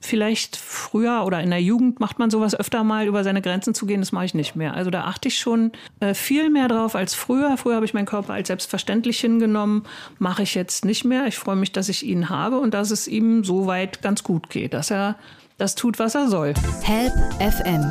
vielleicht 0.00 0.56
früher 0.56 1.24
oder 1.24 1.40
in 1.40 1.50
der 1.50 1.60
Jugend 1.60 2.00
macht 2.00 2.18
man 2.18 2.30
sowas 2.30 2.54
öfter 2.54 2.84
mal, 2.84 3.06
über 3.06 3.24
seine 3.24 3.42
Grenzen 3.42 3.74
zu 3.74 3.86
gehen. 3.86 4.00
Das 4.00 4.12
mache 4.12 4.26
ich 4.26 4.34
nicht 4.34 4.54
mehr. 4.54 4.74
Also 4.74 4.90
da 4.90 5.04
achte 5.04 5.28
ich 5.28 5.38
schon 5.38 5.72
äh, 6.00 6.14
viel 6.14 6.50
mehr 6.50 6.68
drauf 6.68 6.94
als 6.94 7.14
früher. 7.14 7.56
Früher 7.56 7.76
habe 7.76 7.86
ich 7.86 7.94
meinen 7.94 8.06
Körper 8.06 8.34
als 8.34 8.48
selbstverständlich 8.48 9.20
hingenommen. 9.20 9.84
Mache 10.18 10.42
ich 10.42 10.54
jetzt 10.54 10.84
nicht 10.84 11.04
mehr. 11.04 11.26
Ich 11.26 11.36
freue 11.36 11.56
mich, 11.56 11.72
dass 11.72 11.88
ich 11.88 12.04
ihn 12.04 12.28
habe 12.28 12.58
und 12.58 12.72
dass 12.74 12.90
es 12.90 13.08
ihm 13.08 13.44
soweit 13.44 14.02
ganz 14.02 14.22
gut 14.22 14.48
geht, 14.50 14.74
dass 14.74 14.90
er 14.90 15.16
das 15.58 15.74
tut, 15.74 15.98
was 15.98 16.14
er 16.14 16.28
soll. 16.28 16.54
Help 16.82 17.12
FM, 17.40 17.82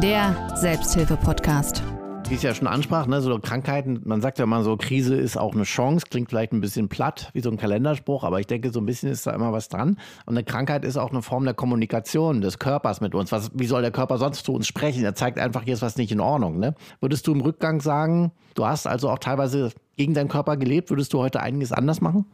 der 0.00 0.56
Selbsthilfe-Podcast 0.56 1.82
wie 2.28 2.34
es 2.34 2.42
ja 2.42 2.54
schon 2.54 2.66
ansprach, 2.66 3.06
ne, 3.06 3.20
so 3.20 3.38
Krankheiten, 3.38 4.00
man 4.04 4.20
sagt 4.20 4.38
ja 4.38 4.44
immer 4.44 4.62
so, 4.62 4.76
Krise 4.76 5.14
ist 5.16 5.36
auch 5.36 5.54
eine 5.54 5.64
Chance, 5.64 6.06
klingt 6.08 6.30
vielleicht 6.30 6.52
ein 6.52 6.60
bisschen 6.60 6.88
platt, 6.88 7.30
wie 7.34 7.40
so 7.40 7.50
ein 7.50 7.56
Kalenderspruch, 7.56 8.24
aber 8.24 8.40
ich 8.40 8.46
denke, 8.46 8.70
so 8.70 8.80
ein 8.80 8.86
bisschen 8.86 9.10
ist 9.10 9.26
da 9.26 9.32
immer 9.32 9.52
was 9.52 9.68
dran. 9.68 9.98
Und 10.26 10.36
eine 10.36 10.44
Krankheit 10.44 10.84
ist 10.84 10.96
auch 10.96 11.10
eine 11.10 11.22
Form 11.22 11.44
der 11.44 11.54
Kommunikation 11.54 12.40
des 12.40 12.58
Körpers 12.58 13.00
mit 13.00 13.14
uns. 13.14 13.32
Was, 13.32 13.50
wie 13.54 13.66
soll 13.66 13.82
der 13.82 13.90
Körper 13.90 14.18
sonst 14.18 14.44
zu 14.44 14.52
uns 14.52 14.66
sprechen? 14.66 15.04
Er 15.04 15.14
zeigt 15.14 15.38
einfach, 15.38 15.62
hier 15.62 15.74
ist 15.74 15.82
was 15.82 15.96
nicht 15.96 16.12
in 16.12 16.20
Ordnung. 16.20 16.58
Ne? 16.58 16.74
Würdest 17.00 17.26
du 17.26 17.32
im 17.32 17.40
Rückgang 17.40 17.80
sagen, 17.80 18.32
du 18.54 18.66
hast 18.66 18.86
also 18.86 19.10
auch 19.10 19.18
teilweise 19.18 19.72
gegen 19.96 20.14
deinen 20.14 20.28
Körper 20.28 20.56
gelebt, 20.56 20.90
würdest 20.90 21.12
du 21.12 21.18
heute 21.18 21.40
einiges 21.40 21.72
anders 21.72 22.00
machen? 22.00 22.24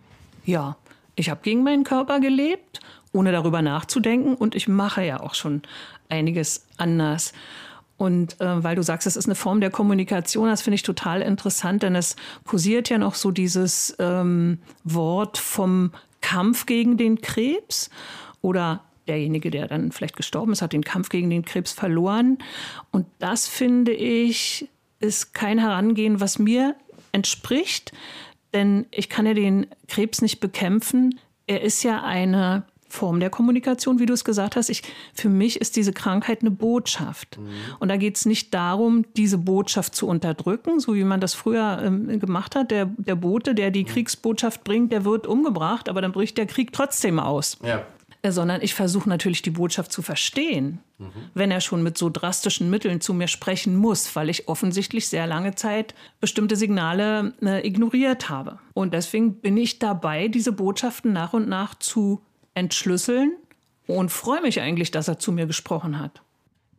Ja, 0.45 0.77
ich 1.17 1.31
habe 1.31 1.41
gegen 1.43 1.65
meinen 1.65 1.85
Körper 1.85 2.21
gelebt, 2.21 2.81
ohne 3.13 3.33
darüber 3.33 3.63
nachzudenken 3.63 4.35
und 4.35 4.55
ich 4.55 4.69
mache 4.69 5.05
ja 5.05 5.21
auch 5.21 5.35
schon 5.35 5.63
einiges 6.09 6.67
anders. 6.77 7.33
Und 7.99 8.41
äh, 8.41 8.63
weil 8.63 8.77
du 8.77 8.83
sagst, 8.83 9.07
es 9.07 9.17
ist 9.17 9.27
eine 9.27 9.35
Form 9.35 9.61
der 9.61 9.71
Kommunikation, 9.71 10.49
das 10.49 10.63
finde 10.63 10.77
ich 10.77 10.85
total 10.85 11.21
interessant, 11.21 11.83
denn 11.83 11.97
es 11.97 12.15
kursiert 12.47 12.89
ja 12.89 12.97
noch 12.97 13.17
so 13.17 13.33
dieses 13.33 13.95
ähm, 13.99 14.61
Wort 14.85 15.37
vom 15.37 15.91
Kampf 16.21 16.65
gegen 16.67 16.97
den 16.97 17.21
Krebs 17.21 17.91
oder 18.41 18.85
derjenige, 19.09 19.51
der 19.51 19.67
dann 19.67 19.91
vielleicht 19.91 20.17
gestorben 20.17 20.53
ist, 20.53 20.63
hat 20.63 20.73
den 20.73 20.85
Kampf 20.85 21.09
gegen 21.09 21.29
den 21.29 21.45
Krebs 21.45 21.73
verloren. 21.73 22.39
Und 22.93 23.07
das 23.19 23.49
finde 23.49 23.93
ich, 23.93 24.69
ist 25.01 25.35
kein 25.35 25.59
Herangehen, 25.59 26.21
was 26.21 26.39
mir 26.39 26.77
entspricht, 27.11 27.93
denn 28.55 28.87
ich 28.93 29.09
kann 29.09 29.27
ja 29.27 29.35
den 29.35 29.67
Krebs 29.89 30.23
nicht 30.23 30.39
bekämpfen. 30.39 31.19
Er 31.47 31.63
ist 31.63 31.83
ja 31.83 32.03
eine 32.05 32.65
Form 32.89 33.21
der 33.21 33.31
Kommunikation, 33.31 33.99
wie 33.99 34.07
du 34.07 34.15
es 34.15 34.25
gesagt 34.25 34.57
hast. 34.57 34.69
Ich, 34.69 34.83
für 35.15 35.29
mich 35.29 35.61
ist 35.61 35.77
diese 35.77 35.93
Krankheit 35.93 36.41
eine 36.41 36.51
Botschaft. 36.51 37.39
Mhm. 37.39 37.49
Und 37.79 37.89
da 37.89 37.97
geht 37.97 38.17
es 38.17 38.27
nicht 38.27 38.55
darum, 38.55 39.05
diese 39.17 39.39
Botschaft 39.39 39.95
zu 39.95 40.07
unterdrücken, 40.07 40.81
so 40.81 40.95
wie 40.95 41.05
man 41.05 41.21
das 41.21 41.35
früher 41.35 41.81
ähm, 41.83 42.19
gemacht 42.19 42.57
hat. 42.57 42.71
Der, 42.71 42.87
der 42.87 43.15
Bote, 43.15 43.55
der 43.55 43.71
die 43.71 43.85
mhm. 43.85 43.89
Kriegsbotschaft 43.89 44.65
bringt, 44.65 44.93
der 44.93 45.05
wird 45.05 45.27
umgebracht, 45.27 45.89
aber 45.89 46.01
dann 46.01 46.13
bricht 46.13 46.39
der 46.39 46.47
Krieg 46.47 46.73
trotzdem 46.73 47.19
aus. 47.19 47.59
Ja. 47.63 47.85
Äh, 48.23 48.33
sondern 48.33 48.63
ich 48.63 48.75
versuche 48.75 49.09
natürlich 49.09 49.43
die 49.43 49.51
Botschaft 49.51 49.93
zu 49.93 50.03
verstehen, 50.03 50.81
mhm. 50.99 51.11
wenn 51.35 51.51
er 51.51 51.61
schon 51.61 51.83
mit 51.83 51.97
so 51.97 52.11
drastischen 52.11 52.69
Mitteln 52.69 53.01
zu 53.01 53.15
mir 53.15 53.29
sprechen 53.29 53.77
muss, 53.77 54.15
weil 54.17 54.29
ich 54.29 54.49
offensichtlich 54.49 55.09
sehr 55.09 55.27
lange 55.27 55.55
Zeit 55.55 55.95
bestimmte 56.21 56.57
Signale 56.57 57.35
äh, 57.43 57.67
ignoriert 57.67 58.29
habe. 58.29 58.59
Und 58.75 58.93
deswegen 58.93 59.37
bin 59.37 59.57
ich 59.57 59.79
dabei, 59.79 60.29
diese 60.29 60.53
Botschaften 60.53 61.13
nach 61.13 61.33
und 61.33 61.49
nach 61.49 61.77
zu 61.77 62.21
entschlüsseln 62.59 63.37
und 63.87 64.11
freue 64.11 64.43
mich 64.43 64.61
eigentlich, 64.61 64.91
dass 64.91 65.09
er 65.09 65.19
zu 65.19 65.33
mir 65.33 65.47
gesprochen 65.47 65.99
hat. 65.99 66.23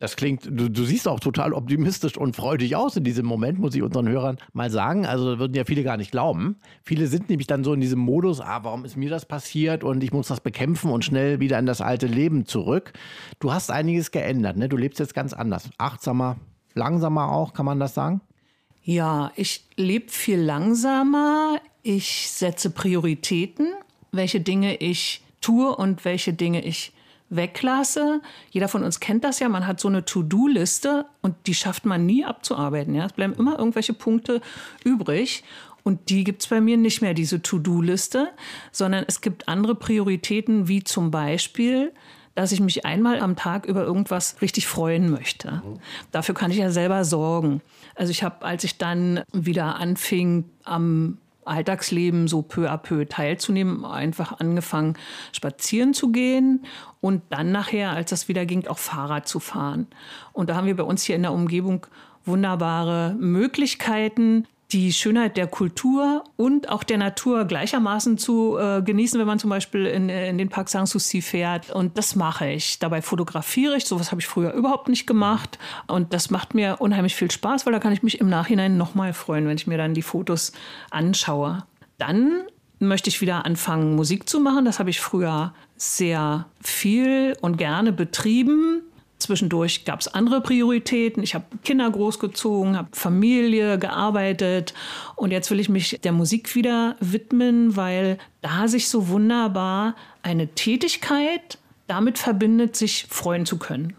Das 0.00 0.16
klingt, 0.16 0.46
du, 0.46 0.70
du, 0.70 0.84
siehst 0.84 1.06
auch 1.06 1.20
total 1.20 1.52
optimistisch 1.52 2.16
und 2.16 2.34
freudig 2.34 2.74
aus 2.74 2.96
in 2.96 3.04
diesem 3.04 3.26
Moment, 3.26 3.58
muss 3.58 3.74
ich 3.74 3.82
unseren 3.82 4.08
Hörern 4.08 4.38
mal 4.54 4.70
sagen. 4.70 5.04
Also 5.04 5.38
würden 5.38 5.52
ja 5.52 5.64
viele 5.64 5.82
gar 5.82 5.98
nicht 5.98 6.10
glauben. 6.10 6.56
Viele 6.82 7.06
sind 7.06 7.28
nämlich 7.28 7.46
dann 7.46 7.64
so 7.64 7.74
in 7.74 7.82
diesem 7.82 7.98
Modus, 7.98 8.40
ah, 8.40 8.60
warum 8.62 8.86
ist 8.86 8.96
mir 8.96 9.10
das 9.10 9.26
passiert 9.26 9.84
und 9.84 10.02
ich 10.02 10.10
muss 10.10 10.28
das 10.28 10.40
bekämpfen 10.40 10.90
und 10.90 11.04
schnell 11.04 11.38
wieder 11.38 11.58
in 11.58 11.66
das 11.66 11.82
alte 11.82 12.06
Leben 12.06 12.46
zurück. 12.46 12.94
Du 13.40 13.52
hast 13.52 13.70
einiges 13.70 14.10
geändert, 14.10 14.56
ne? 14.56 14.70
Du 14.70 14.78
lebst 14.78 15.00
jetzt 15.00 15.14
ganz 15.14 15.34
anders. 15.34 15.68
Achtsamer, 15.76 16.38
langsamer 16.72 17.30
auch, 17.30 17.52
kann 17.52 17.66
man 17.66 17.78
das 17.78 17.92
sagen? 17.92 18.22
Ja, 18.82 19.32
ich 19.36 19.66
lebe 19.76 20.08
viel 20.08 20.40
langsamer. 20.40 21.60
Ich 21.82 22.30
setze 22.30 22.70
Prioritäten, 22.70 23.66
welche 24.12 24.40
Dinge 24.40 24.76
ich 24.76 25.22
tue 25.40 25.74
und 25.74 26.04
welche 26.04 26.32
Dinge 26.32 26.64
ich 26.64 26.92
weglasse. 27.30 28.20
Jeder 28.50 28.68
von 28.68 28.82
uns 28.82 29.00
kennt 29.00 29.24
das 29.24 29.38
ja, 29.38 29.48
man 29.48 29.66
hat 29.66 29.80
so 29.80 29.88
eine 29.88 30.04
To-Do-Liste 30.04 31.06
und 31.22 31.36
die 31.46 31.54
schafft 31.54 31.86
man 31.86 32.04
nie 32.04 32.24
abzuarbeiten. 32.24 32.94
Ja? 32.94 33.06
Es 33.06 33.12
bleiben 33.12 33.34
immer 33.34 33.58
irgendwelche 33.58 33.94
Punkte 33.94 34.40
übrig. 34.84 35.44
Und 35.82 36.10
die 36.10 36.24
gibt 36.24 36.42
es 36.42 36.48
bei 36.48 36.60
mir 36.60 36.76
nicht 36.76 37.00
mehr, 37.00 37.14
diese 37.14 37.40
To-Do-Liste, 37.40 38.28
sondern 38.70 39.04
es 39.08 39.22
gibt 39.22 39.48
andere 39.48 39.74
Prioritäten, 39.74 40.68
wie 40.68 40.84
zum 40.84 41.10
Beispiel, 41.10 41.92
dass 42.34 42.52
ich 42.52 42.60
mich 42.60 42.84
einmal 42.84 43.20
am 43.20 43.34
Tag 43.34 43.64
über 43.64 43.82
irgendwas 43.82 44.36
richtig 44.42 44.66
freuen 44.66 45.10
möchte. 45.10 45.62
Dafür 46.12 46.34
kann 46.34 46.50
ich 46.50 46.58
ja 46.58 46.70
selber 46.70 47.04
sorgen. 47.04 47.62
Also 47.94 48.10
ich 48.10 48.22
habe, 48.22 48.44
als 48.44 48.64
ich 48.64 48.76
dann 48.76 49.22
wieder 49.32 49.76
anfing, 49.76 50.44
am 50.64 51.18
Alltagsleben 51.50 52.28
so 52.28 52.42
peu 52.42 52.70
à 52.70 52.78
peu 52.78 53.04
teilzunehmen, 53.06 53.84
einfach 53.84 54.38
angefangen, 54.38 54.94
spazieren 55.32 55.92
zu 55.94 56.12
gehen 56.12 56.64
und 57.00 57.22
dann 57.30 57.52
nachher, 57.52 57.90
als 57.90 58.10
das 58.10 58.28
wieder 58.28 58.46
ging, 58.46 58.66
auch 58.66 58.78
Fahrrad 58.78 59.26
zu 59.26 59.40
fahren. 59.40 59.88
Und 60.32 60.48
da 60.48 60.54
haben 60.54 60.66
wir 60.66 60.76
bei 60.76 60.84
uns 60.84 61.02
hier 61.02 61.16
in 61.16 61.22
der 61.22 61.32
Umgebung 61.32 61.86
wunderbare 62.24 63.16
Möglichkeiten, 63.18 64.46
die 64.72 64.92
Schönheit 64.92 65.36
der 65.36 65.46
Kultur 65.46 66.24
und 66.36 66.68
auch 66.68 66.84
der 66.84 66.98
Natur 66.98 67.44
gleichermaßen 67.44 68.18
zu 68.18 68.56
äh, 68.56 68.82
genießen, 68.82 69.18
wenn 69.18 69.26
man 69.26 69.38
zum 69.38 69.50
Beispiel 69.50 69.86
in, 69.86 70.08
in 70.08 70.38
den 70.38 70.48
Park 70.48 70.68
Sanssouci 70.68 71.22
fährt. 71.22 71.70
Und 71.70 71.98
das 71.98 72.14
mache 72.14 72.50
ich. 72.50 72.78
Dabei 72.78 73.02
fotografiere 73.02 73.76
ich. 73.76 73.84
Sowas 73.84 74.12
habe 74.12 74.20
ich 74.20 74.26
früher 74.26 74.52
überhaupt 74.52 74.88
nicht 74.88 75.06
gemacht. 75.06 75.58
Und 75.86 76.12
das 76.12 76.30
macht 76.30 76.54
mir 76.54 76.76
unheimlich 76.78 77.16
viel 77.16 77.30
Spaß, 77.30 77.66
weil 77.66 77.72
da 77.72 77.80
kann 77.80 77.92
ich 77.92 78.02
mich 78.02 78.20
im 78.20 78.28
Nachhinein 78.28 78.76
nochmal 78.76 79.12
freuen, 79.12 79.46
wenn 79.46 79.56
ich 79.56 79.66
mir 79.66 79.78
dann 79.78 79.94
die 79.94 80.02
Fotos 80.02 80.52
anschaue. 80.90 81.64
Dann 81.98 82.42
möchte 82.78 83.10
ich 83.10 83.20
wieder 83.20 83.44
anfangen, 83.44 83.94
Musik 83.94 84.28
zu 84.28 84.40
machen. 84.40 84.64
Das 84.64 84.78
habe 84.78 84.90
ich 84.90 85.00
früher 85.00 85.52
sehr 85.76 86.46
viel 86.60 87.36
und 87.40 87.58
gerne 87.58 87.92
betrieben. 87.92 88.82
Zwischendurch 89.20 89.84
gab 89.84 90.00
es 90.00 90.08
andere 90.08 90.40
Prioritäten. 90.40 91.22
Ich 91.22 91.34
habe 91.34 91.44
Kinder 91.62 91.90
großgezogen, 91.90 92.76
habe 92.76 92.88
Familie, 92.92 93.78
gearbeitet 93.78 94.74
und 95.16 95.30
jetzt 95.30 95.50
will 95.50 95.60
ich 95.60 95.68
mich 95.68 96.00
der 96.02 96.12
Musik 96.12 96.54
wieder 96.54 96.96
widmen, 97.00 97.76
weil 97.76 98.18
da 98.40 98.68
sich 98.68 98.88
so 98.88 99.08
wunderbar 99.08 99.94
eine 100.22 100.48
Tätigkeit 100.48 101.58
damit 101.86 102.18
verbindet, 102.18 102.76
sich 102.76 103.06
freuen 103.08 103.46
zu 103.46 103.58
können. 103.58 103.94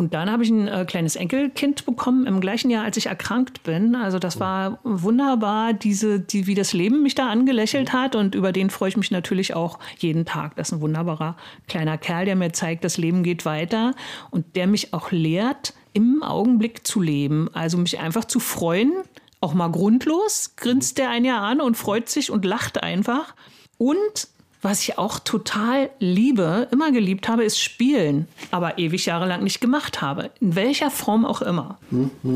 Und 0.00 0.14
dann 0.14 0.30
habe 0.30 0.42
ich 0.42 0.48
ein 0.48 0.66
äh, 0.66 0.86
kleines 0.86 1.14
Enkelkind 1.14 1.84
bekommen 1.84 2.26
im 2.26 2.40
gleichen 2.40 2.70
Jahr, 2.70 2.84
als 2.84 2.96
ich 2.96 3.08
erkrankt 3.08 3.64
bin. 3.64 3.94
Also 3.94 4.18
das 4.18 4.40
war 4.40 4.78
wunderbar, 4.82 5.74
diese, 5.74 6.18
die, 6.18 6.46
wie 6.46 6.54
das 6.54 6.72
Leben 6.72 7.02
mich 7.02 7.14
da 7.14 7.28
angelächelt 7.28 7.92
hat. 7.92 8.16
Und 8.16 8.34
über 8.34 8.50
den 8.50 8.70
freue 8.70 8.88
ich 8.88 8.96
mich 8.96 9.10
natürlich 9.10 9.52
auch 9.54 9.78
jeden 9.98 10.24
Tag. 10.24 10.56
Das 10.56 10.68
ist 10.68 10.72
ein 10.72 10.80
wunderbarer 10.80 11.36
kleiner 11.68 11.98
Kerl, 11.98 12.24
der 12.24 12.34
mir 12.34 12.50
zeigt, 12.50 12.82
das 12.82 12.96
Leben 12.96 13.22
geht 13.22 13.44
weiter 13.44 13.94
und 14.30 14.56
der 14.56 14.66
mich 14.66 14.94
auch 14.94 15.10
lehrt, 15.10 15.74
im 15.92 16.22
Augenblick 16.22 16.86
zu 16.86 17.02
leben. 17.02 17.50
Also 17.52 17.76
mich 17.76 17.98
einfach 17.98 18.24
zu 18.24 18.40
freuen, 18.40 18.94
auch 19.42 19.52
mal 19.52 19.70
grundlos, 19.70 20.54
grinst 20.56 20.96
der 20.96 21.10
ein 21.10 21.26
Jahr 21.26 21.42
an 21.42 21.60
und 21.60 21.76
freut 21.76 22.08
sich 22.08 22.30
und 22.30 22.46
lacht 22.46 22.82
einfach. 22.82 23.34
Und 23.76 24.28
was 24.62 24.82
ich 24.82 24.98
auch 24.98 25.18
total 25.18 25.90
liebe, 26.00 26.68
immer 26.70 26.92
geliebt 26.92 27.28
habe, 27.28 27.44
ist 27.44 27.60
Spielen, 27.60 28.28
aber 28.50 28.78
ewig 28.78 29.06
jahrelang 29.06 29.42
nicht 29.42 29.60
gemacht 29.60 30.02
habe. 30.02 30.30
In 30.40 30.54
welcher 30.54 30.90
Form 30.90 31.24
auch 31.24 31.40
immer. 31.40 31.78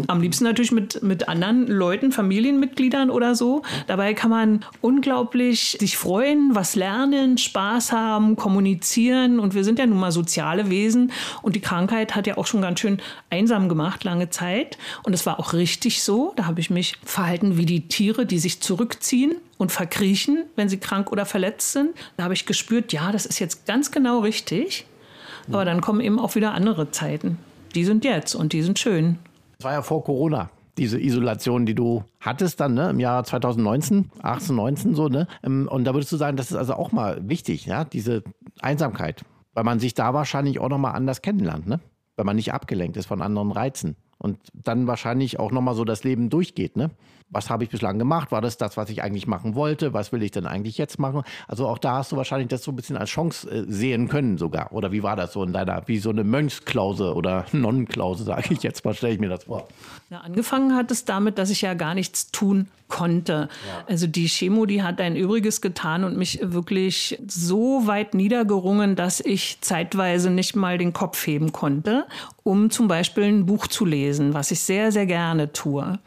Am 0.06 0.20
liebsten 0.22 0.44
natürlich 0.44 0.72
mit, 0.72 1.02
mit 1.02 1.28
anderen 1.28 1.66
Leuten, 1.66 2.12
Familienmitgliedern 2.12 3.10
oder 3.10 3.34
so. 3.34 3.62
Dabei 3.86 4.14
kann 4.14 4.30
man 4.30 4.64
unglaublich 4.80 5.76
sich 5.78 5.96
freuen, 5.96 6.54
was 6.54 6.76
lernen, 6.76 7.36
Spaß 7.36 7.92
haben, 7.92 8.36
kommunizieren. 8.36 9.38
Und 9.38 9.54
wir 9.54 9.64
sind 9.64 9.78
ja 9.78 9.86
nun 9.86 9.98
mal 9.98 10.12
soziale 10.12 10.70
Wesen. 10.70 11.12
Und 11.42 11.56
die 11.56 11.60
Krankheit 11.60 12.14
hat 12.14 12.26
ja 12.26 12.38
auch 12.38 12.46
schon 12.46 12.62
ganz 12.62 12.80
schön 12.80 13.00
einsam 13.28 13.68
gemacht, 13.68 14.04
lange 14.04 14.30
Zeit. 14.30 14.78
Und 15.02 15.12
es 15.12 15.26
war 15.26 15.38
auch 15.38 15.52
richtig 15.52 16.02
so. 16.02 16.32
Da 16.36 16.46
habe 16.46 16.60
ich 16.60 16.70
mich 16.70 16.96
verhalten 17.04 17.58
wie 17.58 17.66
die 17.66 17.86
Tiere, 17.88 18.24
die 18.24 18.38
sich 18.38 18.60
zurückziehen 18.60 19.36
und 19.64 19.72
verkriechen, 19.72 20.44
wenn 20.56 20.68
sie 20.68 20.76
krank 20.76 21.10
oder 21.10 21.24
verletzt 21.24 21.72
sind. 21.72 21.96
Da 22.18 22.24
habe 22.24 22.34
ich 22.34 22.44
gespürt, 22.44 22.92
ja, 22.92 23.12
das 23.12 23.24
ist 23.24 23.38
jetzt 23.38 23.64
ganz 23.64 23.90
genau 23.90 24.18
richtig. 24.20 24.84
Aber 25.48 25.64
dann 25.64 25.80
kommen 25.80 26.00
eben 26.00 26.18
auch 26.18 26.34
wieder 26.34 26.52
andere 26.52 26.90
Zeiten. 26.90 27.38
Die 27.74 27.84
sind 27.84 28.04
jetzt 28.04 28.34
und 28.34 28.52
die 28.52 28.60
sind 28.60 28.78
schön. 28.78 29.18
Das 29.56 29.64
war 29.64 29.72
ja 29.72 29.82
vor 29.82 30.04
Corona 30.04 30.50
diese 30.76 31.00
Isolation, 31.00 31.64
die 31.64 31.74
du 31.74 32.04
hattest 32.20 32.60
dann 32.60 32.74
ne, 32.74 32.90
im 32.90 33.00
Jahr 33.00 33.24
2019, 33.24 34.10
18, 34.20 34.54
19 34.54 34.94
so, 34.94 35.08
ne? 35.08 35.28
Ähm, 35.42 35.68
und 35.70 35.84
da 35.84 35.94
würdest 35.94 36.12
du 36.12 36.16
sagen, 36.16 36.36
das 36.36 36.50
ist 36.50 36.56
also 36.56 36.74
auch 36.74 36.92
mal 36.92 37.26
wichtig, 37.26 37.64
ja, 37.64 37.84
diese 37.84 38.24
Einsamkeit, 38.60 39.24
weil 39.54 39.64
man 39.64 39.78
sich 39.78 39.94
da 39.94 40.12
wahrscheinlich 40.14 40.58
auch 40.58 40.68
nochmal 40.68 40.94
anders 40.94 41.22
kennenlernt, 41.22 41.66
ne? 41.66 41.80
Weil 42.16 42.24
man 42.24 42.36
nicht 42.36 42.52
abgelenkt 42.52 42.96
ist 42.96 43.06
von 43.06 43.22
anderen 43.22 43.52
Reizen 43.52 43.96
und 44.24 44.38
dann 44.54 44.86
wahrscheinlich 44.86 45.38
auch 45.38 45.52
nochmal 45.52 45.74
so 45.74 45.84
das 45.84 46.02
Leben 46.02 46.30
durchgeht, 46.30 46.76
ne? 46.76 46.90
was 47.34 47.50
habe 47.50 47.64
ich 47.64 47.70
bislang 47.70 47.98
gemacht? 47.98 48.32
War 48.32 48.40
das 48.40 48.56
das, 48.56 48.76
was 48.76 48.88
ich 48.90 49.02
eigentlich 49.02 49.26
machen 49.26 49.54
wollte? 49.54 49.92
Was 49.92 50.12
will 50.12 50.22
ich 50.22 50.30
denn 50.30 50.46
eigentlich 50.46 50.78
jetzt 50.78 50.98
machen? 50.98 51.22
Also 51.48 51.66
auch 51.66 51.78
da 51.78 51.96
hast 51.96 52.12
du 52.12 52.16
wahrscheinlich 52.16 52.48
das 52.48 52.62
so 52.62 52.72
ein 52.72 52.76
bisschen 52.76 52.96
als 52.96 53.10
Chance 53.10 53.50
äh, 53.50 53.64
sehen 53.66 54.08
können 54.08 54.38
sogar. 54.38 54.72
Oder 54.72 54.92
wie 54.92 55.02
war 55.02 55.16
das 55.16 55.32
so 55.32 55.42
in 55.42 55.52
deiner, 55.52 55.82
wie 55.86 55.98
so 55.98 56.10
eine 56.10 56.24
Mönchsklause 56.24 57.14
oder 57.14 57.44
Nonnenklause, 57.52 58.24
sage 58.24 58.54
ich 58.54 58.62
jetzt 58.62 58.84
mal, 58.84 58.94
stelle 58.94 59.14
ich 59.14 59.20
mir 59.20 59.28
das 59.28 59.44
vor. 59.44 59.66
Ja, 60.10 60.20
angefangen 60.20 60.76
hat 60.76 60.90
es 60.90 61.04
damit, 61.04 61.38
dass 61.38 61.50
ich 61.50 61.62
ja 61.62 61.74
gar 61.74 61.94
nichts 61.94 62.30
tun 62.30 62.68
konnte. 62.88 63.48
Ja. 63.66 63.84
Also 63.88 64.06
die 64.06 64.28
Chemo, 64.28 64.66
die 64.66 64.82
hat 64.82 65.00
ein 65.00 65.16
Übriges 65.16 65.60
getan 65.60 66.04
und 66.04 66.16
mich 66.16 66.38
wirklich 66.42 67.18
so 67.26 67.86
weit 67.86 68.14
niedergerungen, 68.14 68.94
dass 68.94 69.20
ich 69.20 69.58
zeitweise 69.62 70.30
nicht 70.30 70.54
mal 70.54 70.78
den 70.78 70.92
Kopf 70.92 71.26
heben 71.26 71.50
konnte, 71.50 72.06
um 72.44 72.70
zum 72.70 72.86
Beispiel 72.86 73.24
ein 73.24 73.46
Buch 73.46 73.66
zu 73.66 73.84
lesen, 73.84 74.34
was 74.34 74.50
ich 74.52 74.60
sehr, 74.60 74.92
sehr 74.92 75.06
gerne 75.06 75.52
tue. 75.52 75.98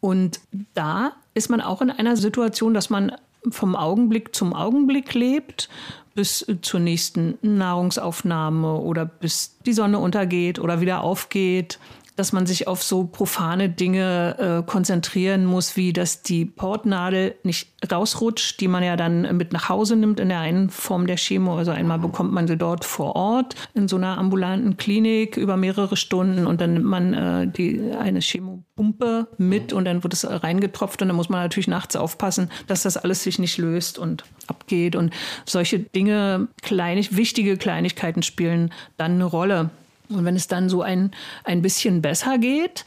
Und 0.00 0.40
da 0.72 1.12
ist 1.34 1.50
man 1.50 1.60
auch 1.60 1.82
in 1.82 1.90
einer 1.90 2.16
Situation, 2.16 2.72
dass 2.72 2.88
man 2.88 3.12
vom 3.50 3.76
Augenblick 3.76 4.34
zum 4.34 4.54
Augenblick 4.54 5.14
lebt, 5.14 5.68
bis 6.14 6.46
zur 6.62 6.80
nächsten 6.80 7.38
Nahrungsaufnahme 7.42 8.74
oder 8.74 9.04
bis 9.04 9.58
die 9.64 9.72
Sonne 9.72 9.98
untergeht 9.98 10.58
oder 10.58 10.80
wieder 10.80 11.02
aufgeht. 11.02 11.78
Dass 12.20 12.32
man 12.34 12.44
sich 12.44 12.68
auf 12.68 12.82
so 12.82 13.04
profane 13.04 13.70
Dinge 13.70 14.60
äh, 14.60 14.70
konzentrieren 14.70 15.46
muss, 15.46 15.78
wie 15.78 15.94
dass 15.94 16.22
die 16.22 16.44
Portnadel 16.44 17.34
nicht 17.44 17.72
rausrutscht, 17.90 18.60
die 18.60 18.68
man 18.68 18.82
ja 18.82 18.94
dann 18.96 19.38
mit 19.38 19.54
nach 19.54 19.70
Hause 19.70 19.96
nimmt 19.96 20.20
in 20.20 20.28
der 20.28 20.40
einen 20.40 20.68
Form 20.68 21.06
der 21.06 21.16
Chemo. 21.16 21.56
Also 21.56 21.70
einmal 21.70 21.98
bekommt 21.98 22.30
man 22.30 22.46
sie 22.46 22.58
dort 22.58 22.84
vor 22.84 23.16
Ort 23.16 23.54
in 23.72 23.88
so 23.88 23.96
einer 23.96 24.18
ambulanten 24.18 24.76
Klinik 24.76 25.38
über 25.38 25.56
mehrere 25.56 25.96
Stunden 25.96 26.46
und 26.46 26.60
dann 26.60 26.74
nimmt 26.74 26.84
man 26.84 27.14
äh, 27.14 27.46
die, 27.48 27.80
eine 27.98 28.20
Chemopumpe 28.20 29.28
mit 29.38 29.72
und 29.72 29.86
dann 29.86 30.02
wird 30.02 30.12
es 30.12 30.28
reingetropft 30.28 31.00
und 31.00 31.08
dann 31.08 31.16
muss 31.16 31.30
man 31.30 31.40
natürlich 31.40 31.68
nachts 31.68 31.96
aufpassen, 31.96 32.50
dass 32.66 32.82
das 32.82 32.98
alles 32.98 33.22
sich 33.22 33.38
nicht 33.38 33.56
löst 33.56 33.98
und 33.98 34.24
abgeht 34.46 34.94
und 34.94 35.14
solche 35.46 35.78
Dinge, 35.78 36.48
kleinig, 36.60 37.16
wichtige 37.16 37.56
Kleinigkeiten 37.56 38.22
spielen 38.22 38.74
dann 38.98 39.12
eine 39.12 39.24
Rolle. 39.24 39.70
Und 40.10 40.24
wenn 40.24 40.36
es 40.36 40.48
dann 40.48 40.68
so 40.68 40.82
ein, 40.82 41.12
ein 41.44 41.62
bisschen 41.62 42.02
besser 42.02 42.38
geht, 42.38 42.84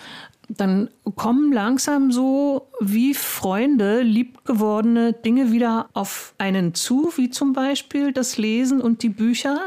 dann 0.50 0.90
kommen 1.16 1.52
langsam 1.54 2.12
so 2.12 2.68
wie 2.80 3.14
Freunde, 3.14 4.02
liebgewordene 4.02 5.14
Dinge 5.14 5.52
wieder 5.52 5.90
auf 5.94 6.34
einen 6.38 6.74
zu, 6.74 7.12
wie 7.16 7.30
zum 7.30 7.54
Beispiel 7.54 8.12
das 8.12 8.38
Lesen 8.38 8.82
und 8.82 9.04
die 9.04 9.10
Bücher, 9.10 9.60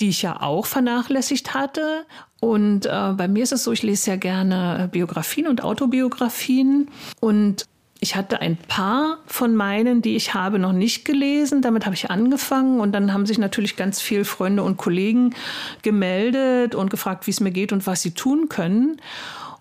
die 0.00 0.08
ich 0.08 0.22
ja 0.22 0.40
auch 0.40 0.66
vernachlässigt 0.66 1.54
hatte. 1.54 2.04
Und 2.40 2.86
äh, 2.86 3.12
bei 3.16 3.28
mir 3.28 3.44
ist 3.44 3.52
es 3.52 3.64
so, 3.64 3.72
ich 3.72 3.82
lese 3.82 4.10
ja 4.10 4.16
gerne 4.16 4.88
Biografien 4.90 5.46
und 5.46 5.62
Autobiografien. 5.62 6.88
Und 7.20 7.66
ich 8.00 8.14
hatte 8.14 8.40
ein 8.40 8.56
paar 8.56 9.18
von 9.26 9.54
meinen, 9.54 10.02
die 10.02 10.16
ich 10.16 10.34
habe, 10.34 10.58
noch 10.58 10.72
nicht 10.72 11.04
gelesen. 11.04 11.62
Damit 11.62 11.86
habe 11.86 11.94
ich 11.94 12.10
angefangen 12.10 12.80
und 12.80 12.92
dann 12.92 13.12
haben 13.12 13.26
sich 13.26 13.38
natürlich 13.38 13.76
ganz 13.76 14.00
viele 14.00 14.24
Freunde 14.24 14.62
und 14.62 14.76
Kollegen 14.76 15.34
gemeldet 15.82 16.74
und 16.74 16.90
gefragt, 16.90 17.26
wie 17.26 17.30
es 17.30 17.40
mir 17.40 17.52
geht 17.52 17.72
und 17.72 17.86
was 17.86 18.02
sie 18.02 18.12
tun 18.12 18.48
können. 18.48 19.00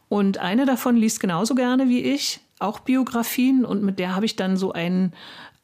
Und 0.10 0.38
eine 0.38 0.65
davon 0.65 0.98
liest 0.98 1.20
genauso 1.20 1.56
gerne 1.56 1.88
wie 1.89 2.01
ich, 2.01 2.39
auch 2.60 2.80
Biografien 2.80 3.65
und 3.65 3.84
mit 3.84 4.00
der 4.00 4.15
habe 4.15 4.25
ich 4.25 4.36
dann 4.36 4.58
so 4.58 4.72
einen 4.72 5.13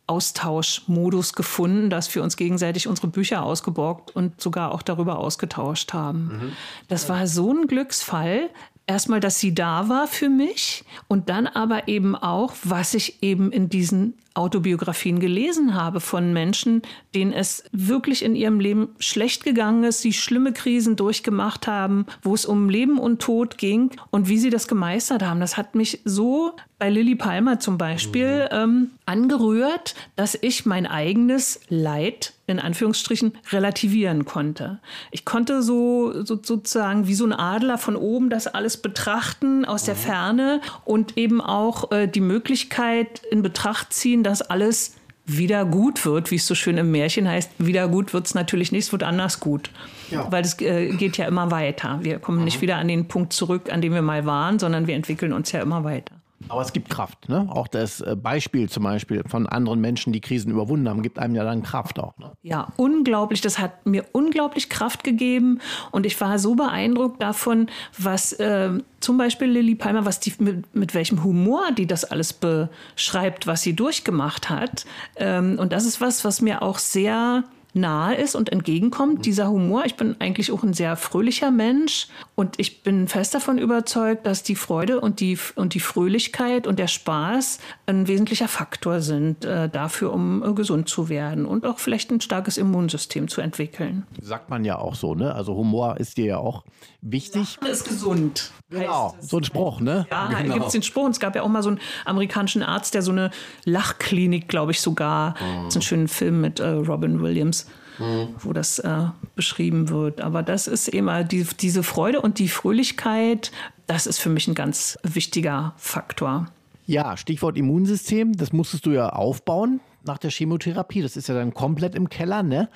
Austauschmodus 0.07 1.33
gefunden, 1.33 1.89
dass 1.89 2.13
wir 2.13 2.21
uns 2.23 2.35
gegenseitig 2.35 2.87
unsere 2.87 3.07
Bücher 3.07 3.43
ausgeborgt 3.43 4.13
und 4.13 4.41
sogar 4.41 4.73
auch 4.73 4.81
darüber 4.81 5.19
ausgetauscht 5.19 5.93
haben. 5.93 6.25
Mhm. 6.25 6.51
Das 6.89 7.07
war 7.07 7.27
so 7.27 7.53
ein 7.53 7.67
Glücksfall, 7.67 8.49
erstmal, 8.87 9.19
dass 9.19 9.39
sie 9.39 9.53
da 9.53 9.89
war 9.89 10.07
für 10.07 10.29
mich 10.29 10.83
und 11.07 11.29
dann 11.29 11.47
aber 11.47 11.87
eben 11.87 12.15
auch, 12.15 12.53
was 12.63 12.93
ich 12.93 13.21
eben 13.23 13.51
in 13.51 13.69
diesen 13.69 14.15
Autobiografien 14.33 15.19
gelesen 15.19 15.75
habe 15.75 15.99
von 15.99 16.31
Menschen, 16.31 16.83
denen 17.13 17.33
es 17.33 17.65
wirklich 17.73 18.23
in 18.23 18.35
ihrem 18.35 18.59
Leben 18.61 18.89
schlecht 18.97 19.43
gegangen 19.43 19.83
ist, 19.83 20.03
die 20.03 20.13
schlimme 20.13 20.53
Krisen 20.53 20.95
durchgemacht 20.95 21.67
haben, 21.67 22.05
wo 22.21 22.33
es 22.33 22.45
um 22.45 22.69
Leben 22.69 22.97
und 22.97 23.21
Tod 23.21 23.57
ging 23.57 23.91
und 24.09 24.29
wie 24.29 24.37
sie 24.37 24.49
das 24.49 24.69
gemeistert 24.69 25.23
haben. 25.23 25.41
Das 25.41 25.57
hat 25.57 25.75
mich 25.75 25.99
so 26.05 26.53
bei 26.79 26.89
Lilly 26.89 27.15
Palmer 27.15 27.59
zum 27.59 27.77
Beispiel 27.77 28.47
mhm. 28.51 28.57
ähm, 28.57 28.91
angerührt, 29.05 29.95
dass 30.15 30.37
ich 30.39 30.65
mein 30.65 30.85
eigenes 30.85 31.59
Leid 31.67 32.33
in 32.51 32.59
Anführungsstrichen 32.59 33.33
relativieren 33.51 34.25
konnte. 34.25 34.79
Ich 35.11 35.25
konnte 35.25 35.63
so, 35.63 36.23
so 36.23 36.39
sozusagen 36.41 37.07
wie 37.07 37.15
so 37.15 37.25
ein 37.25 37.33
Adler 37.33 37.77
von 37.77 37.95
oben 37.95 38.29
das 38.29 38.47
alles 38.47 38.77
betrachten 38.77 39.65
aus 39.65 39.83
der 39.83 39.95
mhm. 39.95 39.99
Ferne 39.99 40.61
und 40.85 41.17
eben 41.17 41.41
auch 41.41 41.91
äh, 41.91 42.07
die 42.07 42.21
Möglichkeit 42.21 43.21
in 43.31 43.41
Betracht 43.41 43.93
ziehen, 43.93 44.23
dass 44.23 44.41
alles 44.41 44.95
wieder 45.25 45.65
gut 45.65 46.05
wird, 46.05 46.31
wie 46.31 46.35
es 46.35 46.47
so 46.47 46.55
schön 46.55 46.77
im 46.77 46.91
Märchen 46.91 47.27
heißt. 47.27 47.51
Wieder 47.59 47.87
gut 47.87 48.13
wird 48.13 48.25
es 48.25 48.33
natürlich 48.33 48.71
nicht, 48.71 48.85
es 48.85 48.91
wird 48.91 49.03
anders 49.03 49.39
gut. 49.39 49.69
Ja. 50.09 50.31
Weil 50.31 50.43
es 50.43 50.59
äh, 50.59 50.89
geht 50.89 51.17
ja 51.17 51.25
immer 51.25 51.51
weiter. 51.51 51.99
Wir 52.01 52.19
kommen 52.19 52.39
mhm. 52.39 52.45
nicht 52.45 52.61
wieder 52.61 52.77
an 52.77 52.87
den 52.87 53.07
Punkt 53.07 53.33
zurück, 53.33 53.71
an 53.71 53.81
dem 53.81 53.93
wir 53.93 54.01
mal 54.01 54.25
waren, 54.25 54.59
sondern 54.59 54.87
wir 54.87 54.95
entwickeln 54.95 55.33
uns 55.33 55.51
ja 55.51 55.61
immer 55.61 55.83
weiter. 55.83 56.20
Aber 56.51 56.61
es 56.61 56.73
gibt 56.73 56.89
Kraft, 56.89 57.29
ne? 57.29 57.47
Auch 57.49 57.69
das 57.69 58.01
äh, 58.01 58.15
Beispiel 58.15 58.69
zum 58.69 58.83
Beispiel 58.83 59.23
von 59.25 59.47
anderen 59.47 59.79
Menschen, 59.79 60.11
die 60.11 60.19
Krisen 60.19 60.51
überwunden 60.51 60.89
haben, 60.89 61.01
gibt 61.01 61.17
einem 61.17 61.33
ja 61.33 61.45
dann 61.45 61.63
Kraft 61.63 61.97
auch. 61.97 62.17
Ne? 62.17 62.31
Ja, 62.41 62.67
unglaublich. 62.75 63.39
Das 63.39 63.57
hat 63.57 63.85
mir 63.85 64.05
unglaublich 64.11 64.69
Kraft 64.69 65.05
gegeben 65.05 65.59
und 65.91 66.05
ich 66.05 66.19
war 66.19 66.39
so 66.39 66.55
beeindruckt 66.55 67.21
davon, 67.21 67.67
was 67.97 68.33
äh, 68.33 68.71
zum 68.99 69.17
Beispiel 69.17 69.47
Lilly 69.47 69.75
Palmer, 69.75 70.05
was 70.05 70.19
die, 70.19 70.33
mit, 70.39 70.75
mit, 70.75 70.93
welchem 70.93 71.23
Humor 71.23 71.71
die 71.71 71.87
das 71.87 72.03
alles 72.03 72.33
beschreibt, 72.33 73.47
was 73.47 73.61
sie 73.61 73.73
durchgemacht 73.73 74.49
hat. 74.49 74.85
Ähm, 75.15 75.57
und 75.57 75.71
das 75.71 75.85
ist 75.85 76.01
was, 76.01 76.25
was 76.25 76.41
mir 76.41 76.61
auch 76.61 76.79
sehr 76.79 77.45
nahe 77.73 78.15
ist 78.15 78.35
und 78.35 78.51
entgegenkommt, 78.51 79.19
mhm. 79.19 79.21
dieser 79.21 79.49
Humor. 79.49 79.85
Ich 79.85 79.95
bin 79.95 80.15
eigentlich 80.19 80.51
auch 80.51 80.63
ein 80.63 80.73
sehr 80.73 80.95
fröhlicher 80.95 81.51
Mensch 81.51 82.07
und 82.35 82.59
ich 82.59 82.83
bin 82.83 83.07
fest 83.07 83.33
davon 83.33 83.57
überzeugt, 83.57 84.25
dass 84.25 84.43
die 84.43 84.55
Freude 84.55 84.99
und 84.99 85.19
die, 85.19 85.37
und 85.55 85.73
die 85.73 85.79
Fröhlichkeit 85.79 86.67
und 86.67 86.79
der 86.79 86.87
Spaß 86.87 87.59
ein 87.85 88.07
wesentlicher 88.07 88.47
Faktor 88.47 89.01
sind 89.01 89.45
äh, 89.45 89.69
dafür, 89.69 90.13
um 90.13 90.43
äh, 90.43 90.53
gesund 90.53 90.89
zu 90.89 91.09
werden 91.09 91.45
und 91.45 91.65
auch 91.65 91.79
vielleicht 91.79 92.11
ein 92.11 92.21
starkes 92.21 92.57
Immunsystem 92.57 93.27
zu 93.27 93.41
entwickeln. 93.41 94.05
Sagt 94.21 94.49
man 94.49 94.65
ja 94.65 94.77
auch 94.77 94.95
so, 94.95 95.15
ne? 95.15 95.33
Also 95.33 95.55
Humor 95.55 95.97
ist 95.97 96.17
dir 96.17 96.25
ja 96.25 96.37
auch 96.37 96.63
wichtig. 97.01 97.57
Lachen 97.59 97.71
ist 97.71 97.87
gesund. 97.87 98.51
Genau, 98.69 99.15
so 99.19 99.37
ein 99.37 99.43
Spruch, 99.43 99.81
ne? 99.81 100.07
Ja, 100.09 100.27
genau. 100.27 100.53
gibt 100.53 100.67
es 100.67 100.71
den 100.71 100.83
Spruch. 100.83 101.05
Und 101.05 101.11
es 101.11 101.19
gab 101.19 101.35
ja 101.35 101.41
auch 101.41 101.49
mal 101.49 101.61
so 101.61 101.69
einen 101.69 101.79
amerikanischen 102.05 102.63
Arzt, 102.63 102.93
der 102.93 103.01
so 103.01 103.11
eine 103.11 103.31
Lachklinik, 103.65 104.47
glaube 104.47 104.71
ich, 104.71 104.81
sogar, 104.81 105.31
mhm. 105.31 105.69
so 105.69 105.77
einen 105.77 105.81
schönen 105.81 106.07
Film 106.07 106.41
mit 106.41 106.59
äh, 106.59 106.67
Robin 106.67 107.21
Williams, 107.21 107.67
mhm. 107.99 108.29
wo 108.39 108.53
das 108.53 108.79
äh, 108.79 109.07
beschrieben 109.35 109.89
wird. 109.89 110.21
Aber 110.21 110.43
das 110.43 110.67
ist 110.67 110.87
immer 110.87 111.23
die, 111.23 111.45
diese 111.59 111.83
Freude 111.83 112.21
und 112.21 112.39
die 112.39 112.47
Fröhlichkeit, 112.47 113.51
das 113.87 114.07
ist 114.07 114.19
für 114.19 114.29
mich 114.29 114.47
ein 114.47 114.55
ganz 114.55 114.97
wichtiger 115.03 115.73
Faktor. 115.77 116.47
Ja, 116.85 117.17
Stichwort 117.17 117.57
Immunsystem, 117.57 118.33
das 118.33 118.53
musstest 118.53 118.85
du 118.85 118.91
ja 118.91 119.09
aufbauen 119.09 119.81
nach 120.03 120.17
der 120.17 120.31
Chemotherapie. 120.31 121.01
Das 121.01 121.15
ist 121.17 121.27
ja 121.27 121.35
dann 121.35 121.53
komplett 121.53 121.95
im 121.95 122.09
Keller, 122.09 122.43
ne? 122.43 122.69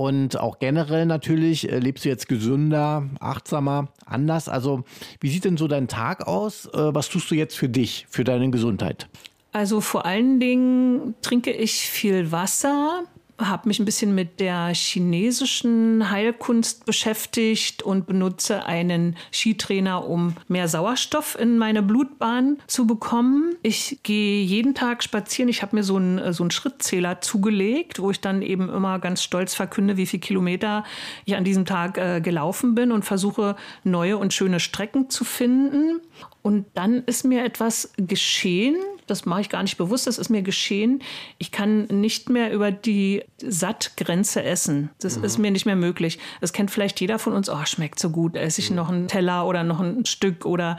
Und 0.00 0.40
auch 0.40 0.60
generell 0.60 1.04
natürlich 1.04 1.70
äh, 1.70 1.78
lebst 1.78 2.06
du 2.06 2.08
jetzt 2.08 2.26
gesünder, 2.26 3.04
achtsamer, 3.20 3.88
anders. 4.06 4.48
Also 4.48 4.84
wie 5.20 5.28
sieht 5.28 5.44
denn 5.44 5.58
so 5.58 5.68
dein 5.68 5.88
Tag 5.88 6.26
aus? 6.26 6.64
Äh, 6.72 6.94
was 6.94 7.10
tust 7.10 7.30
du 7.30 7.34
jetzt 7.34 7.54
für 7.58 7.68
dich, 7.68 8.06
für 8.08 8.24
deine 8.24 8.50
Gesundheit? 8.50 9.08
Also 9.52 9.82
vor 9.82 10.06
allen 10.06 10.40
Dingen 10.40 11.16
trinke 11.20 11.52
ich 11.52 11.72
viel 11.82 12.32
Wasser, 12.32 13.04
habe 13.40 13.68
mich 13.68 13.78
ein 13.78 13.84
bisschen 13.84 14.14
mit 14.14 14.40
der 14.40 14.68
chinesischen 14.74 16.10
Heilkunst 16.10 16.86
beschäftigt 16.86 17.82
und 17.82 18.06
benutze 18.06 18.66
einen 18.66 19.16
Skitrainer, 19.32 20.06
um 20.06 20.34
mehr 20.48 20.68
Sauerstoff 20.68 21.38
in 21.38 21.58
meine 21.58 21.82
Blutbahn 21.82 22.58
zu 22.66 22.86
bekommen. 22.86 23.56
Ich 23.62 24.00
gehe 24.02 24.42
jeden 24.42 24.74
Tag 24.74 25.02
spazieren. 25.02 25.48
Ich 25.48 25.62
habe 25.62 25.76
mir 25.76 25.82
so 25.82 25.96
einen, 25.96 26.32
so 26.32 26.42
einen 26.42 26.50
Schrittzähler 26.50 27.20
zugelegt, 27.20 28.00
wo 28.00 28.10
ich 28.10 28.20
dann 28.20 28.42
eben 28.42 28.68
immer 28.68 28.98
ganz 28.98 29.22
stolz 29.22 29.54
verkünde, 29.54 29.96
wie 29.96 30.06
viele 30.06 30.20
Kilometer 30.20 30.84
ich 31.24 31.36
an 31.36 31.44
diesem 31.44 31.64
Tag 31.64 31.98
äh, 31.98 32.20
gelaufen 32.20 32.74
bin 32.74 32.92
und 32.92 33.04
versuche 33.04 33.56
neue 33.84 34.18
und 34.18 34.32
schöne 34.32 34.60
Strecken 34.60 35.10
zu 35.10 35.24
finden. 35.24 36.00
Und 36.42 36.66
dann 36.74 37.04
ist 37.04 37.24
mir 37.24 37.44
etwas 37.44 37.92
geschehen, 37.96 38.76
das 39.06 39.26
mache 39.26 39.40
ich 39.40 39.48
gar 39.48 39.62
nicht 39.62 39.76
bewusst, 39.76 40.06
das 40.06 40.18
ist 40.18 40.30
mir 40.30 40.42
geschehen. 40.42 41.02
Ich 41.38 41.50
kann 41.50 41.84
nicht 41.86 42.28
mehr 42.28 42.52
über 42.52 42.70
die 42.70 43.24
Sattgrenze 43.42 44.42
essen. 44.42 44.90
Das 45.00 45.18
mhm. 45.18 45.24
ist 45.24 45.38
mir 45.38 45.50
nicht 45.50 45.66
mehr 45.66 45.76
möglich. 45.76 46.18
Das 46.40 46.52
kennt 46.52 46.70
vielleicht 46.70 47.00
jeder 47.00 47.18
von 47.18 47.32
uns. 47.32 47.50
Oh, 47.50 47.64
schmeckt 47.64 47.98
so 47.98 48.10
gut, 48.10 48.36
esse 48.36 48.60
ich 48.60 48.70
mhm. 48.70 48.76
noch 48.76 48.88
einen 48.88 49.08
Teller 49.08 49.46
oder 49.46 49.64
noch 49.64 49.80
ein 49.80 50.06
Stück 50.06 50.46
oder 50.46 50.78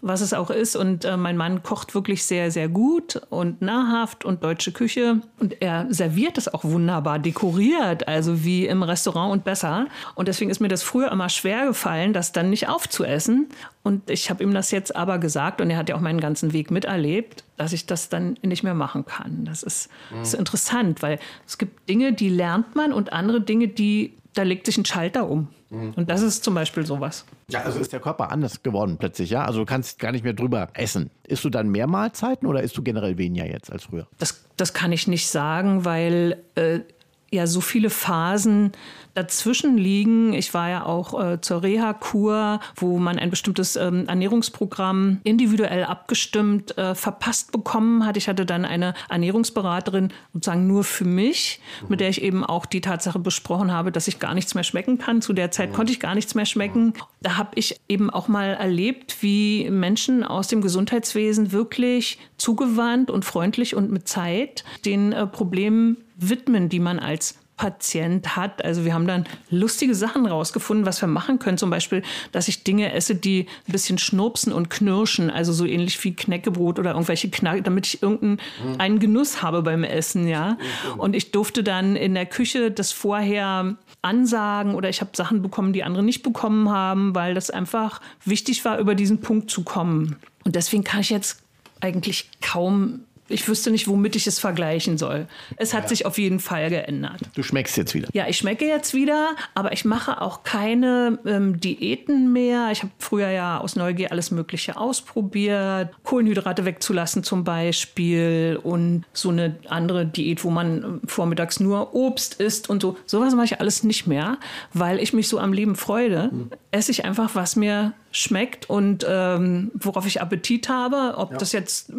was 0.00 0.20
es 0.20 0.32
auch 0.32 0.50
ist. 0.50 0.76
Und 0.76 1.04
äh, 1.04 1.16
mein 1.16 1.36
Mann 1.36 1.62
kocht 1.62 1.94
wirklich 1.94 2.24
sehr, 2.24 2.50
sehr 2.50 2.68
gut 2.68 3.20
und 3.30 3.62
nahrhaft 3.62 4.24
und 4.24 4.44
deutsche 4.44 4.72
Küche. 4.72 5.20
Und 5.38 5.60
er 5.60 5.86
serviert 5.90 6.38
es 6.38 6.52
auch 6.52 6.64
wunderbar, 6.64 7.18
dekoriert, 7.18 8.06
also 8.06 8.44
wie 8.44 8.66
im 8.66 8.82
Restaurant 8.82 9.32
und 9.32 9.44
besser. 9.44 9.86
Und 10.14 10.28
deswegen 10.28 10.50
ist 10.50 10.60
mir 10.60 10.68
das 10.68 10.82
früher 10.82 11.10
immer 11.10 11.28
schwer 11.28 11.66
gefallen, 11.66 12.12
das 12.12 12.32
dann 12.32 12.50
nicht 12.50 12.68
aufzuessen. 12.68 13.48
Und 13.82 14.10
ich 14.10 14.30
habe 14.30 14.42
ihm 14.42 14.54
das 14.54 14.70
jetzt 14.70 14.94
aber 14.94 15.18
gesagt 15.18 15.60
und 15.60 15.70
er 15.70 15.78
hat 15.78 15.88
ja 15.88 15.96
auch 15.96 16.00
meinen 16.00 16.20
ganzen 16.20 16.52
Weg 16.52 16.70
miterlebt, 16.70 17.44
dass 17.56 17.72
ich 17.72 17.86
das 17.86 18.08
dann 18.08 18.36
nicht 18.42 18.62
mehr 18.62 18.74
machen 18.74 19.04
kann. 19.06 19.44
Das 19.44 19.62
ist, 19.62 19.88
mhm. 20.14 20.22
ist 20.22 20.34
interessant, 20.34 21.02
weil 21.02 21.18
es 21.46 21.58
gibt 21.58 21.88
Dinge, 21.88 22.12
die 22.12 22.28
lernt 22.28 22.76
man 22.76 22.92
und 22.92 23.12
andere 23.12 23.40
Dinge, 23.40 23.68
die 23.68 24.14
da 24.38 24.44
legt 24.44 24.66
sich 24.66 24.78
ein 24.78 24.84
Schalter 24.84 25.28
um. 25.28 25.48
Mhm. 25.70 25.94
Und 25.96 26.08
das 26.08 26.22
ist 26.22 26.44
zum 26.44 26.54
Beispiel 26.54 26.86
sowas. 26.86 27.24
Ja, 27.50 27.62
also 27.62 27.80
ist 27.80 27.92
der 27.92 27.98
Körper 27.98 28.30
anders 28.30 28.62
geworden 28.62 28.96
plötzlich, 28.96 29.30
ja? 29.30 29.44
Also 29.44 29.60
du 29.60 29.66
kannst 29.66 29.98
gar 29.98 30.12
nicht 30.12 30.22
mehr 30.22 30.32
drüber 30.32 30.68
essen. 30.74 31.10
Isst 31.26 31.44
du 31.44 31.50
dann 31.50 31.68
mehr 31.68 31.88
Mahlzeiten 31.88 32.46
oder 32.46 32.62
isst 32.62 32.76
du 32.76 32.82
generell 32.82 33.18
weniger 33.18 33.46
jetzt 33.46 33.72
als 33.72 33.84
früher? 33.84 34.06
Das, 34.18 34.44
das 34.56 34.72
kann 34.72 34.92
ich 34.92 35.08
nicht 35.08 35.28
sagen, 35.28 35.84
weil 35.84 36.42
äh, 36.54 36.80
ja 37.30 37.46
so 37.46 37.60
viele 37.60 37.90
Phasen 37.90 38.72
dazwischen 39.18 39.76
liegen. 39.76 40.32
Ich 40.32 40.54
war 40.54 40.70
ja 40.70 40.86
auch 40.86 41.20
äh, 41.20 41.40
zur 41.40 41.62
Reha-Kur, 41.62 42.60
wo 42.76 42.98
man 42.98 43.18
ein 43.18 43.30
bestimmtes 43.30 43.74
ähm, 43.74 44.06
Ernährungsprogramm 44.06 45.20
individuell 45.24 45.84
abgestimmt 45.84 46.78
äh, 46.78 46.94
verpasst 46.94 47.50
bekommen 47.50 48.06
hat. 48.06 48.16
Ich 48.16 48.28
hatte 48.28 48.46
dann 48.46 48.64
eine 48.64 48.94
Ernährungsberaterin 49.08 50.12
sozusagen 50.32 50.68
nur 50.68 50.84
für 50.84 51.04
mich, 51.04 51.60
mhm. 51.82 51.88
mit 51.88 52.00
der 52.00 52.10
ich 52.10 52.22
eben 52.22 52.44
auch 52.44 52.64
die 52.64 52.80
Tatsache 52.80 53.18
besprochen 53.18 53.72
habe, 53.72 53.90
dass 53.90 54.06
ich 54.06 54.20
gar 54.20 54.34
nichts 54.34 54.54
mehr 54.54 54.64
schmecken 54.64 54.98
kann. 54.98 55.20
Zu 55.20 55.32
der 55.32 55.50
Zeit 55.50 55.70
mhm. 55.70 55.74
konnte 55.74 55.92
ich 55.92 56.00
gar 56.00 56.14
nichts 56.14 56.36
mehr 56.36 56.46
schmecken. 56.46 56.94
Da 57.20 57.36
habe 57.36 57.50
ich 57.56 57.80
eben 57.88 58.10
auch 58.10 58.28
mal 58.28 58.54
erlebt, 58.54 59.16
wie 59.20 59.68
Menschen 59.68 60.22
aus 60.22 60.46
dem 60.46 60.60
Gesundheitswesen 60.60 61.50
wirklich 61.50 62.18
zugewandt 62.36 63.10
und 63.10 63.24
freundlich 63.24 63.74
und 63.74 63.90
mit 63.90 64.06
Zeit 64.06 64.62
den 64.84 65.12
äh, 65.12 65.26
Problemen 65.26 65.96
widmen, 66.18 66.68
die 66.68 66.80
man 66.80 66.98
als 66.98 67.36
Patient 67.58 68.36
hat. 68.36 68.64
Also 68.64 68.84
wir 68.84 68.94
haben 68.94 69.06
dann 69.06 69.26
lustige 69.50 69.94
Sachen 69.94 70.24
rausgefunden, 70.24 70.86
was 70.86 71.02
wir 71.02 71.08
machen 71.08 71.38
können. 71.38 71.58
Zum 71.58 71.68
Beispiel, 71.68 72.02
dass 72.32 72.48
ich 72.48 72.64
Dinge 72.64 72.92
esse, 72.92 73.16
die 73.16 73.46
ein 73.66 73.72
bisschen 73.72 73.98
schnurpsen 73.98 74.52
und 74.52 74.70
knirschen, 74.70 75.28
also 75.28 75.52
so 75.52 75.66
ähnlich 75.66 76.02
wie 76.04 76.14
Knäckebrot 76.14 76.78
oder 76.78 76.92
irgendwelche 76.92 77.28
Knack, 77.28 77.64
damit 77.64 77.86
ich 77.86 78.02
irgendeinen 78.02 78.40
einen 78.78 79.00
Genuss 79.00 79.42
habe 79.42 79.62
beim 79.62 79.84
Essen, 79.84 80.28
ja. 80.28 80.56
Und 80.96 81.14
ich 81.14 81.32
durfte 81.32 81.62
dann 81.62 81.96
in 81.96 82.14
der 82.14 82.26
Küche 82.26 82.70
das 82.70 82.92
vorher 82.92 83.76
ansagen 84.00 84.74
oder 84.74 84.88
ich 84.88 85.00
habe 85.00 85.10
Sachen 85.14 85.42
bekommen, 85.42 85.72
die 85.72 85.82
andere 85.82 86.04
nicht 86.04 86.22
bekommen 86.22 86.70
haben, 86.70 87.14
weil 87.14 87.34
das 87.34 87.50
einfach 87.50 88.00
wichtig 88.24 88.64
war, 88.64 88.78
über 88.78 88.94
diesen 88.94 89.20
Punkt 89.20 89.50
zu 89.50 89.64
kommen. 89.64 90.16
Und 90.44 90.54
deswegen 90.54 90.84
kann 90.84 91.00
ich 91.00 91.10
jetzt 91.10 91.42
eigentlich 91.80 92.30
kaum 92.40 93.00
ich 93.28 93.46
wüsste 93.48 93.70
nicht, 93.70 93.88
womit 93.88 94.16
ich 94.16 94.26
es 94.26 94.38
vergleichen 94.38 94.98
soll. 94.98 95.26
Es 95.56 95.74
hat 95.74 95.84
ja. 95.84 95.88
sich 95.88 96.06
auf 96.06 96.18
jeden 96.18 96.40
Fall 96.40 96.70
geändert. 96.70 97.20
Du 97.34 97.42
schmeckst 97.42 97.76
jetzt 97.76 97.94
wieder. 97.94 98.08
Ja, 98.12 98.26
ich 98.28 98.38
schmecke 98.38 98.66
jetzt 98.66 98.94
wieder, 98.94 99.36
aber 99.54 99.72
ich 99.72 99.84
mache 99.84 100.20
auch 100.20 100.42
keine 100.42 101.18
ähm, 101.26 101.60
Diäten 101.60 102.32
mehr. 102.32 102.70
Ich 102.72 102.82
habe 102.82 102.92
früher 102.98 103.30
ja 103.30 103.58
aus 103.58 103.76
Neugier 103.76 104.12
alles 104.12 104.30
Mögliche 104.30 104.76
ausprobiert. 104.76 105.90
Kohlenhydrate 106.04 106.64
wegzulassen 106.64 107.22
zum 107.22 107.44
Beispiel 107.44 108.58
und 108.62 109.04
so 109.12 109.30
eine 109.30 109.56
andere 109.68 110.06
Diät, 110.06 110.44
wo 110.44 110.50
man 110.50 110.82
ähm, 110.82 111.00
vormittags 111.06 111.60
nur 111.60 111.94
Obst 111.94 112.34
isst 112.40 112.70
und 112.70 112.82
so. 112.82 112.96
Sowas 113.06 113.34
mache 113.34 113.46
ich 113.46 113.60
alles 113.60 113.84
nicht 113.84 114.06
mehr, 114.06 114.38
weil 114.72 115.00
ich 115.00 115.12
mich 115.12 115.28
so 115.28 115.38
am 115.38 115.52
Leben 115.52 115.76
freue. 115.76 116.28
Mhm. 116.28 116.50
Esse 116.70 116.90
ich 116.90 117.04
einfach, 117.04 117.34
was 117.34 117.56
mir 117.56 117.92
schmeckt 118.10 118.70
und 118.70 119.04
ähm, 119.08 119.70
worauf 119.74 120.06
ich 120.06 120.22
Appetit 120.22 120.68
habe. 120.68 121.14
Ob 121.16 121.32
ja. 121.32 121.38
das 121.38 121.52
jetzt 121.52 121.92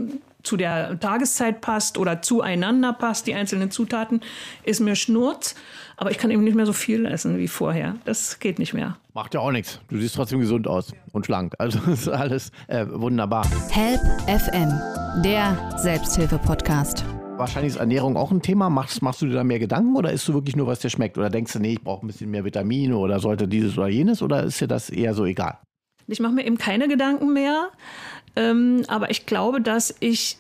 zu 0.44 0.58
der 0.58 1.00
Tageszeit 1.00 1.62
passt 1.62 1.98
oder 1.98 2.22
zueinander 2.22 2.94
passt, 2.94 3.28
die 3.28 3.36
einzelnen 3.36 3.72
Zutaten, 3.72 4.22
ist 4.64 4.80
mir 4.80 4.96
Schnurz. 4.96 5.56
Aber 5.98 6.12
ich 6.12 6.18
kann 6.18 6.32
eben 6.32 6.44
nicht 6.44 6.56
mehr 6.56 6.66
so 6.66 6.74
viel 6.74 7.06
essen 7.06 7.38
wie 7.38 7.50
vorher. 7.50 7.96
Das 8.06 8.40
geht 8.40 8.58
nicht 8.58 8.74
mehr. 8.74 8.98
Macht 9.14 9.34
ja 9.34 9.42
auch 9.42 9.52
nichts. 9.52 9.82
Du 9.90 9.98
siehst 9.98 10.16
trotzdem 10.16 10.40
gesund 10.40 10.66
aus 10.66 10.94
und 11.12 11.26
schlank. 11.26 11.56
Also 11.58 11.80
ist 11.92 12.08
alles 12.08 12.52
äh, 12.68 12.86
wunderbar. 12.90 13.46
Help 13.70 14.00
FM, 14.28 14.72
der 15.24 15.58
Selbsthilfe-Podcast. 15.78 17.04
Wahrscheinlich 17.36 17.74
ist 17.74 17.80
Ernährung 17.80 18.16
auch 18.18 18.32
ein 18.32 18.42
Thema. 18.42 18.70
Machst, 18.70 19.02
machst 19.02 19.22
du 19.22 19.26
dir 19.26 19.34
da 19.34 19.44
mehr 19.44 19.60
Gedanken 19.60 19.96
oder 19.96 20.12
isst 20.12 20.28
du 20.28 20.34
wirklich 20.34 20.56
nur, 20.56 20.68
was 20.68 20.80
dir 20.80 20.90
schmeckt? 20.90 21.18
Oder 21.18 21.30
denkst 21.30 21.54
du, 21.54 21.60
nee, 21.60 21.74
ich 21.74 21.82
brauche 21.82 22.06
ein 22.06 22.08
bisschen 22.08 22.30
mehr 22.32 22.46
Vitamine 22.46 22.98
oder 22.98 23.20
sollte 23.20 23.48
dieses 23.48 23.78
oder 23.78 23.88
jenes? 23.88 24.22
Oder 24.22 24.44
ist 24.44 24.60
dir 24.60 24.68
das 24.68 24.90
eher 24.90 25.14
so 25.14 25.26
egal? 25.26 25.58
Ich 26.08 26.20
mache 26.20 26.34
mir 26.34 26.46
eben 26.46 26.58
keine 26.58 26.88
Gedanken 26.88 27.34
mehr. 27.34 27.70
Ähm, 28.36 28.84
aber 28.88 29.10
ich 29.10 29.26
glaube, 29.26 29.62
dass 29.62 29.96
ich 30.00 30.38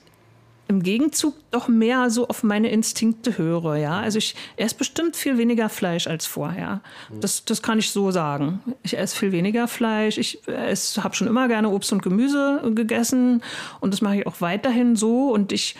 im 0.69 0.83
Gegenzug 0.83 1.33
doch 1.49 1.67
mehr 1.67 2.11
so 2.11 2.27
auf 2.27 2.43
meine 2.43 2.69
Instinkte 2.69 3.39
höre. 3.39 3.77
Ja, 3.77 3.99
also 3.99 4.19
ich 4.19 4.35
esse 4.55 4.75
bestimmt 4.75 5.15
viel 5.15 5.39
weniger 5.39 5.67
Fleisch 5.67 6.05
als 6.05 6.27
vorher. 6.27 6.81
Das, 7.21 7.43
das 7.43 7.63
kann 7.63 7.79
ich 7.79 7.89
so 7.89 8.11
sagen. 8.11 8.61
Ich 8.83 8.95
esse 8.95 9.15
viel 9.15 9.31
weniger 9.31 9.67
Fleisch. 9.67 10.19
Ich 10.19 10.39
habe 10.97 11.15
schon 11.15 11.27
immer 11.27 11.47
gerne 11.47 11.69
Obst 11.69 11.91
und 11.91 12.03
Gemüse 12.03 12.61
gegessen 12.75 13.41
und 13.79 13.95
das 13.95 14.01
mache 14.01 14.17
ich 14.17 14.27
auch 14.27 14.41
weiterhin 14.41 14.95
so. 14.95 15.33
Und 15.33 15.51
ich 15.51 15.75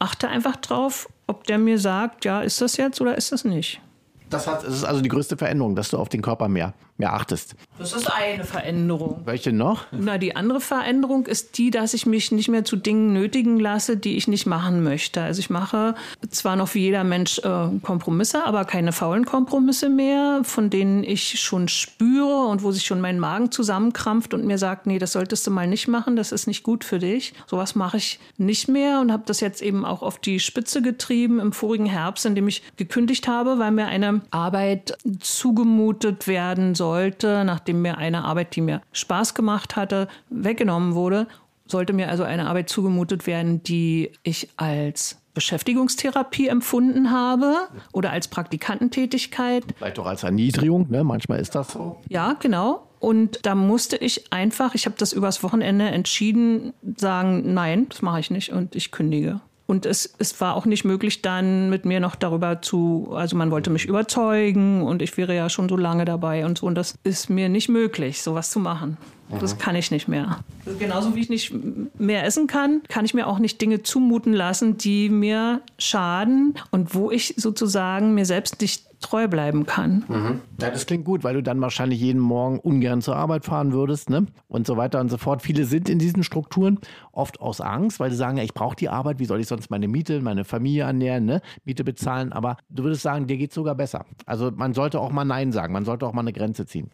achte 0.00 0.28
einfach 0.28 0.56
drauf, 0.56 1.08
ob 1.28 1.46
der 1.46 1.58
mir 1.58 1.78
sagt, 1.78 2.24
ja, 2.24 2.42
ist 2.42 2.60
das 2.60 2.76
jetzt 2.76 3.00
oder 3.00 3.16
ist 3.16 3.30
das 3.30 3.44
nicht. 3.44 3.80
Das, 4.28 4.48
hat, 4.48 4.64
das 4.64 4.74
ist 4.74 4.84
also 4.84 5.02
die 5.02 5.08
größte 5.08 5.36
Veränderung, 5.36 5.76
dass 5.76 5.90
du 5.90 5.98
auf 5.98 6.08
den 6.08 6.22
Körper 6.22 6.48
mehr, 6.48 6.74
mehr 7.02 7.12
achtest. 7.14 7.56
Das 7.78 7.92
ist 7.94 8.08
eine 8.08 8.44
Veränderung. 8.44 9.22
Welche 9.24 9.52
noch? 9.52 9.86
Na, 9.90 10.18
die 10.18 10.36
andere 10.36 10.60
Veränderung 10.60 11.26
ist 11.26 11.58
die, 11.58 11.72
dass 11.72 11.94
ich 11.94 12.06
mich 12.06 12.30
nicht 12.30 12.48
mehr 12.48 12.64
zu 12.64 12.76
Dingen 12.76 13.12
nötigen 13.12 13.58
lasse, 13.58 13.96
die 13.96 14.16
ich 14.16 14.28
nicht 14.28 14.46
machen 14.46 14.84
möchte. 14.84 15.20
Also 15.20 15.40
ich 15.40 15.50
mache 15.50 15.96
zwar 16.30 16.54
noch 16.54 16.72
wie 16.74 16.80
jeder 16.80 17.02
Mensch 17.02 17.40
äh, 17.40 17.68
Kompromisse, 17.82 18.44
aber 18.44 18.64
keine 18.64 18.92
faulen 18.92 19.24
Kompromisse 19.24 19.88
mehr, 19.88 20.42
von 20.44 20.70
denen 20.70 21.02
ich 21.02 21.40
schon 21.40 21.66
spüre 21.66 22.46
und 22.46 22.62
wo 22.62 22.70
sich 22.70 22.84
schon 22.84 23.00
mein 23.00 23.18
Magen 23.18 23.50
zusammenkrampft 23.50 24.32
und 24.32 24.44
mir 24.44 24.58
sagt, 24.58 24.86
nee, 24.86 25.00
das 25.00 25.12
solltest 25.12 25.44
du 25.46 25.50
mal 25.50 25.66
nicht 25.66 25.88
machen, 25.88 26.14
das 26.14 26.30
ist 26.30 26.46
nicht 26.46 26.62
gut 26.62 26.84
für 26.84 27.00
dich. 27.00 27.34
Sowas 27.48 27.74
mache 27.74 27.96
ich 27.96 28.20
nicht 28.38 28.68
mehr 28.68 29.00
und 29.00 29.10
habe 29.10 29.24
das 29.26 29.40
jetzt 29.40 29.60
eben 29.60 29.84
auch 29.84 30.02
auf 30.02 30.18
die 30.18 30.38
Spitze 30.38 30.82
getrieben 30.82 31.40
im 31.40 31.52
vorigen 31.52 31.86
Herbst, 31.86 32.26
in 32.26 32.36
dem 32.36 32.46
ich 32.46 32.62
gekündigt 32.76 33.26
habe, 33.26 33.58
weil 33.58 33.72
mir 33.72 33.86
eine 33.86 34.20
Arbeit 34.30 34.96
zugemutet 35.18 36.28
werden 36.28 36.76
sollte, 36.92 37.42
nachdem 37.46 37.80
mir 37.80 37.96
eine 37.96 38.24
Arbeit, 38.24 38.54
die 38.54 38.60
mir 38.60 38.82
Spaß 38.92 39.34
gemacht 39.34 39.76
hatte, 39.76 40.08
weggenommen 40.28 40.94
wurde, 40.94 41.26
sollte 41.66 41.94
mir 41.94 42.10
also 42.10 42.22
eine 42.22 42.46
Arbeit 42.48 42.68
zugemutet 42.68 43.26
werden, 43.26 43.62
die 43.62 44.10
ich 44.24 44.50
als 44.58 45.16
Beschäftigungstherapie 45.32 46.48
empfunden 46.48 47.10
habe 47.10 47.54
oder 47.92 48.10
als 48.10 48.28
Praktikantentätigkeit. 48.28 49.64
Vielleicht 49.78 49.98
auch 49.98 50.04
als 50.04 50.22
Erniedrigung, 50.22 50.90
ne? 50.90 51.02
manchmal 51.02 51.40
ist 51.40 51.54
das 51.54 51.72
so. 51.72 51.96
Ja, 52.10 52.34
genau. 52.34 52.86
Und 53.00 53.38
da 53.46 53.54
musste 53.54 53.96
ich 53.96 54.30
einfach, 54.30 54.74
ich 54.74 54.84
habe 54.84 54.96
das 54.98 55.14
übers 55.14 55.42
Wochenende 55.42 55.86
entschieden, 55.86 56.74
sagen, 56.96 57.54
nein, 57.54 57.86
das 57.88 58.02
mache 58.02 58.20
ich 58.20 58.30
nicht 58.30 58.52
und 58.52 58.76
ich 58.76 58.90
kündige. 58.90 59.40
Und 59.72 59.86
es, 59.86 60.12
es 60.18 60.38
war 60.38 60.54
auch 60.54 60.66
nicht 60.66 60.84
möglich, 60.84 61.22
dann 61.22 61.70
mit 61.70 61.86
mir 61.86 61.98
noch 61.98 62.14
darüber 62.14 62.60
zu, 62.60 63.08
also 63.14 63.38
man 63.38 63.50
wollte 63.50 63.70
mich 63.70 63.86
überzeugen 63.86 64.82
und 64.82 65.00
ich 65.00 65.16
wäre 65.16 65.34
ja 65.34 65.48
schon 65.48 65.66
so 65.66 65.78
lange 65.78 66.04
dabei 66.04 66.44
und 66.44 66.58
so. 66.58 66.66
Und 66.66 66.74
das 66.74 66.94
ist 67.04 67.30
mir 67.30 67.48
nicht 67.48 67.70
möglich, 67.70 68.20
sowas 68.20 68.50
zu 68.50 68.60
machen. 68.60 68.98
Das 69.40 69.56
kann 69.56 69.74
ich 69.74 69.90
nicht 69.90 70.08
mehr. 70.08 70.40
Genauso 70.78 71.14
wie 71.14 71.20
ich 71.20 71.30
nicht 71.30 71.54
mehr 71.98 72.26
essen 72.26 72.48
kann, 72.48 72.82
kann 72.88 73.06
ich 73.06 73.14
mir 73.14 73.26
auch 73.26 73.38
nicht 73.38 73.62
Dinge 73.62 73.82
zumuten 73.82 74.34
lassen, 74.34 74.76
die 74.76 75.08
mir 75.08 75.62
schaden 75.78 76.52
und 76.70 76.94
wo 76.94 77.10
ich 77.10 77.32
sozusagen 77.38 78.12
mir 78.12 78.26
selbst 78.26 78.60
nicht 78.60 78.91
treu 79.02 79.28
bleiben 79.28 79.66
kann. 79.66 80.04
Mhm. 80.08 80.40
Ja, 80.60 80.70
das 80.70 80.86
klingt 80.86 81.04
gut, 81.04 81.24
weil 81.24 81.34
du 81.34 81.42
dann 81.42 81.60
wahrscheinlich 81.60 82.00
jeden 82.00 82.20
Morgen 82.20 82.58
ungern 82.58 83.02
zur 83.02 83.16
Arbeit 83.16 83.44
fahren 83.44 83.72
würdest, 83.72 84.08
ne? 84.08 84.26
Und 84.48 84.66
so 84.66 84.76
weiter 84.76 85.00
und 85.00 85.10
so 85.10 85.18
fort. 85.18 85.42
Viele 85.42 85.64
sind 85.64 85.88
in 85.88 85.98
diesen 85.98 86.24
Strukturen 86.24 86.78
oft 87.12 87.40
aus 87.40 87.60
Angst, 87.60 88.00
weil 88.00 88.10
sie 88.10 88.16
sagen, 88.16 88.38
ja, 88.38 88.44
ich 88.44 88.54
brauche 88.54 88.76
die 88.76 88.88
Arbeit, 88.88 89.18
wie 89.18 89.26
soll 89.26 89.40
ich 89.40 89.46
sonst 89.48 89.70
meine 89.70 89.88
Miete, 89.88 90.20
meine 90.20 90.44
Familie 90.44 90.84
ernähren, 90.84 91.24
ne? 91.26 91.42
Miete 91.64 91.84
bezahlen. 91.84 92.32
Aber 92.32 92.56
du 92.70 92.84
würdest 92.84 93.02
sagen, 93.02 93.26
dir 93.26 93.36
geht 93.36 93.50
es 93.50 93.54
sogar 93.54 93.74
besser. 93.74 94.06
Also 94.24 94.50
man 94.54 94.72
sollte 94.72 95.00
auch 95.00 95.12
mal 95.12 95.24
Nein 95.24 95.52
sagen, 95.52 95.72
man 95.72 95.84
sollte 95.84 96.06
auch 96.06 96.12
mal 96.12 96.22
eine 96.22 96.32
Grenze 96.32 96.66
ziehen. 96.66 96.90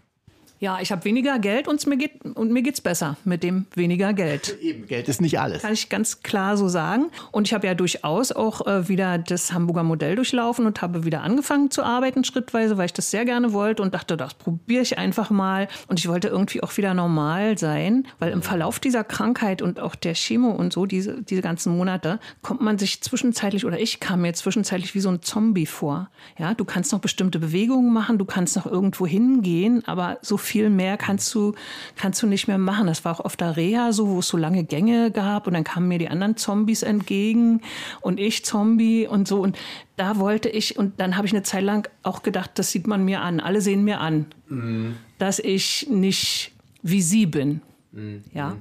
Ja, 0.61 0.79
ich 0.81 0.90
habe 0.90 1.05
weniger 1.05 1.38
Geld 1.38 1.68
und 1.68 1.87
mir 1.87 1.97
geht 1.97 2.25
und 2.25 2.51
mir 2.51 2.62
geht's 2.62 2.81
besser 2.81 3.16
mit 3.25 3.42
dem 3.42 3.66
weniger 3.75 4.12
Geld. 4.12 4.59
Eben, 4.61 4.87
Geld 4.87 5.09
ist 5.09 5.21
nicht 5.21 5.38
alles. 5.38 5.62
Kann 5.62 5.73
ich 5.73 5.88
ganz 5.88 6.23
klar 6.23 6.57
so 6.57 6.68
sagen. 6.68 7.11
Und 7.31 7.47
ich 7.47 7.55
habe 7.55 7.66
ja 7.66 7.75
durchaus 7.75 8.33
auch 8.33 8.66
äh, 8.66 8.88
wieder 8.88 9.18
das 9.18 9.53
Hamburger 9.53 9.85
Modell 9.85 10.16
durchlaufen 10.16 10.66
und 10.66 10.83
habe 10.83 11.05
wieder 11.05 11.23
angefangen 11.23 11.71
zu 11.71 11.83
arbeiten 11.83 12.25
schrittweise, 12.25 12.77
weil 12.77 12.87
ich 12.87 12.92
das 12.92 13.11
sehr 13.11 13.25
gerne 13.25 13.53
wollte 13.53 13.83
und 13.83 13.94
dachte, 13.94 14.16
das 14.16 14.35
probiere 14.35 14.83
ich 14.83 14.99
einfach 14.99 15.31
mal. 15.31 15.68
Und 15.87 16.01
ich 16.01 16.09
wollte 16.09 16.29
irgendwie 16.29 16.62
auch 16.62 16.77
wieder 16.77 16.92
normal 16.92 17.57
sein, 17.57 18.07
weil 18.18 18.33
im 18.33 18.42
Verlauf 18.42 18.81
dieser 18.81 19.05
Krankheit 19.05 19.62
und 19.62 19.79
auch 19.79 19.94
der 19.94 20.14
Chemo 20.14 20.51
und 20.51 20.73
so 20.73 20.87
diese 20.87 21.23
diese 21.23 21.42
ganzen 21.42 21.77
Monate 21.77 22.18
kommt 22.42 22.61
man 22.61 22.79
sich 22.79 23.01
zwischenzeitlich 23.01 23.64
oder 23.64 23.79
ich 23.79 24.01
kam 24.01 24.23
mir 24.23 24.33
zwischenzeitlich 24.33 24.94
wie 24.94 25.01
so 25.01 25.09
ein 25.09 25.23
Zombie 25.23 25.66
vor. 25.66 26.11
Ja, 26.38 26.55
du 26.55 26.64
kannst 26.64 26.92
noch 26.92 27.01
bestimmte 27.01 27.38
Bewegungen 27.38 27.92
machen, 27.92 28.18
du 28.18 28.25
kannst 28.25 28.57
noch 28.57 28.66
irgendwo 28.66 29.07
hingehen, 29.07 29.83
aber 29.87 30.18
so 30.23 30.37
viel 30.49 30.71
mehr 30.71 30.97
kannst 30.97 31.33
du, 31.35 31.55
kannst 31.97 32.23
du 32.23 32.27
nicht 32.27 32.49
mehr 32.49 32.59
machen. 32.59 32.87
Das 32.87 33.05
war 33.05 33.13
auch 33.13 33.25
auf 33.25 33.37
der 33.37 33.57
Reha 33.57 33.93
so, 33.93 34.09
wo 34.09 34.19
es 34.19 34.29
so 34.29 34.37
lange 34.37 34.65
Gänge 34.65 35.11
gab 35.11 35.47
und 35.47 35.55
dann 35.55 35.65
kamen 35.65 35.89
mir 35.89 35.99
die 35.99 36.09
anderen 36.09 36.37
Zombies 36.37 36.83
entgegen 36.83 37.61
und 38.01 38.19
ich 38.19 38.45
Zombie 38.45 39.07
und 39.07 39.29
so. 39.29 39.41
Und 39.41 39.57
da 39.97 40.19
wollte 40.19 40.49
ich, 40.49 40.79
und 40.79 40.99
dann 41.01 41.17
habe 41.17 41.27
ich 41.27 41.33
eine 41.33 41.43
Zeit 41.43 41.63
lang 41.63 41.89
auch 42.03 42.23
gedacht, 42.23 42.53
das 42.55 42.71
sieht 42.71 42.87
man 42.87 43.05
mir 43.05 43.21
an. 43.21 43.41
Alle 43.41 43.61
sehen 43.61 43.85
mir 43.85 44.01
an, 44.01 44.27
mhm. 44.49 44.97
dass 45.19 45.39
ich 45.39 45.87
nicht 45.91 46.53
wie 46.83 47.03
sie 47.03 47.27
bin. 47.27 47.61
Mhm. 47.93 48.25
Ja. 48.33 48.57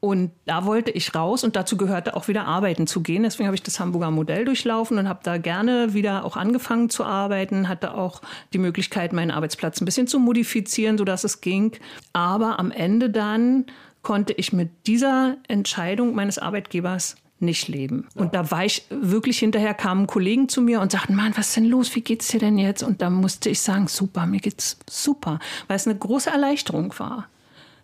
Und 0.00 0.30
da 0.46 0.64
wollte 0.64 0.90
ich 0.90 1.14
raus 1.14 1.44
und 1.44 1.56
dazu 1.56 1.76
gehörte 1.76 2.16
auch 2.16 2.26
wieder 2.26 2.46
arbeiten 2.46 2.86
zu 2.86 3.02
gehen. 3.02 3.22
Deswegen 3.22 3.46
habe 3.46 3.54
ich 3.54 3.62
das 3.62 3.78
Hamburger 3.80 4.10
Modell 4.10 4.46
durchlaufen 4.46 4.96
und 4.96 5.08
habe 5.08 5.20
da 5.22 5.36
gerne 5.36 5.92
wieder 5.92 6.24
auch 6.24 6.38
angefangen 6.38 6.88
zu 6.88 7.04
arbeiten, 7.04 7.68
hatte 7.68 7.94
auch 7.94 8.22
die 8.54 8.58
Möglichkeit, 8.58 9.12
meinen 9.12 9.30
Arbeitsplatz 9.30 9.80
ein 9.80 9.84
bisschen 9.84 10.06
zu 10.06 10.18
modifizieren, 10.18 10.96
sodass 10.96 11.24
es 11.24 11.42
ging. 11.42 11.72
Aber 12.14 12.58
am 12.58 12.70
Ende 12.70 13.10
dann 13.10 13.66
konnte 14.02 14.32
ich 14.32 14.54
mit 14.54 14.70
dieser 14.86 15.36
Entscheidung 15.48 16.14
meines 16.14 16.38
Arbeitgebers 16.38 17.16
nicht 17.38 17.68
leben. 17.68 18.06
Ja. 18.14 18.22
Und 18.22 18.34
da 18.34 18.50
war 18.50 18.64
ich 18.64 18.84
wirklich 18.90 19.38
hinterher, 19.38 19.74
kamen 19.74 20.06
Kollegen 20.06 20.48
zu 20.48 20.62
mir 20.62 20.80
und 20.80 20.92
sagten, 20.92 21.14
Mann, 21.14 21.32
was 21.36 21.48
ist 21.48 21.56
denn 21.56 21.66
los? 21.66 21.94
Wie 21.94 22.00
geht's 22.00 22.28
dir 22.28 22.40
denn 22.40 22.58
jetzt? 22.58 22.82
Und 22.82 23.02
da 23.02 23.10
musste 23.10 23.50
ich 23.50 23.60
sagen, 23.60 23.86
super, 23.88 24.26
mir 24.26 24.40
geht's 24.40 24.78
super, 24.88 25.40
weil 25.66 25.76
es 25.76 25.86
eine 25.86 25.98
große 25.98 26.30
Erleichterung 26.30 26.94
war. 26.98 27.28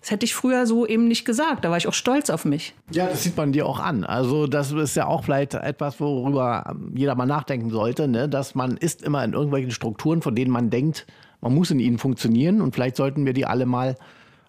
Das 0.07 0.13
hätte 0.13 0.25
ich 0.25 0.37
früher 0.37 0.69
so 0.69 0.87
eben 0.87 1.09
nicht 1.09 1.25
gesagt. 1.25 1.65
Da 1.65 1.71
war 1.71 1.79
ich 1.79 1.89
auch 1.89 1.93
stolz 1.93 2.31
auf 2.31 2.45
mich. 2.45 2.75
Ja, 2.93 3.09
das 3.09 3.25
sieht 3.25 3.37
man 3.37 3.51
dir 3.51 3.67
auch 3.67 3.81
an. 3.81 4.05
Also 4.05 4.47
das 4.47 4.71
ist 4.71 4.95
ja 4.95 5.09
auch 5.09 5.25
vielleicht 5.25 5.55
etwas, 5.55 5.99
worüber 5.99 6.77
jeder 6.95 7.17
mal 7.17 7.27
nachdenken 7.27 7.71
sollte, 7.71 8.07
ne? 8.07 8.29
dass 8.29 8.55
man 8.55 8.77
ist 8.77 9.03
immer 9.03 9.25
in 9.25 9.33
irgendwelchen 9.33 9.73
Strukturen, 9.73 10.23
von 10.23 10.37
denen 10.37 10.53
man 10.53 10.71
denkt, 10.71 11.09
man 11.41 11.53
muss 11.57 11.73
in 11.73 11.81
ihnen 11.81 11.99
funktionieren 11.99 12.61
und 12.61 12.73
vielleicht 12.73 12.95
sollten 12.95 13.27
wir 13.27 13.33
die 13.33 13.47
alle 13.47 13.67
mal 13.67 13.97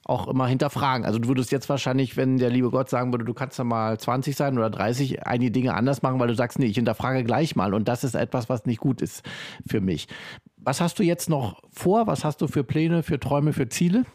auch 0.03 0.27
immer 0.27 0.45
hinterfragen. 0.45 1.07
Also 1.07 1.17
du 1.17 1.27
würdest 1.27 1.51
jetzt 1.51 1.69
wahrscheinlich, 1.69 2.17
wenn 2.17 2.37
der 2.37 2.51
liebe 2.51 2.69
Gott 2.69 2.91
sagen 2.91 3.11
würde, 3.11 3.25
du 3.25 3.33
kannst 3.33 3.57
ja 3.57 3.63
mal 3.63 3.99
20 3.99 4.35
sein 4.35 4.59
oder 4.59 4.69
30, 4.69 5.25
einige 5.25 5.49
Dinge 5.49 5.73
anders 5.73 6.03
machen, 6.03 6.19
weil 6.19 6.27
du 6.27 6.35
sagst, 6.35 6.59
nee, 6.59 6.67
ich 6.67 6.75
hinterfrage 6.75 7.23
gleich 7.23 7.55
mal. 7.55 7.73
Und 7.73 7.87
das 7.87 8.03
ist 8.03 8.13
etwas, 8.13 8.47
was 8.47 8.67
nicht 8.67 8.79
gut 8.79 9.01
ist 9.01 9.23
für 9.67 9.81
mich. 9.81 10.07
Was 10.57 10.81
hast 10.81 10.99
du 10.99 11.03
jetzt 11.03 11.31
noch 11.31 11.63
vor? 11.71 12.05
Was 12.05 12.23
hast 12.23 12.41
du 12.41 12.47
für 12.47 12.63
Pläne, 12.63 13.01
für 13.01 13.19
Träume, 13.19 13.53
für 13.53 13.69
Ziele? 13.69 14.05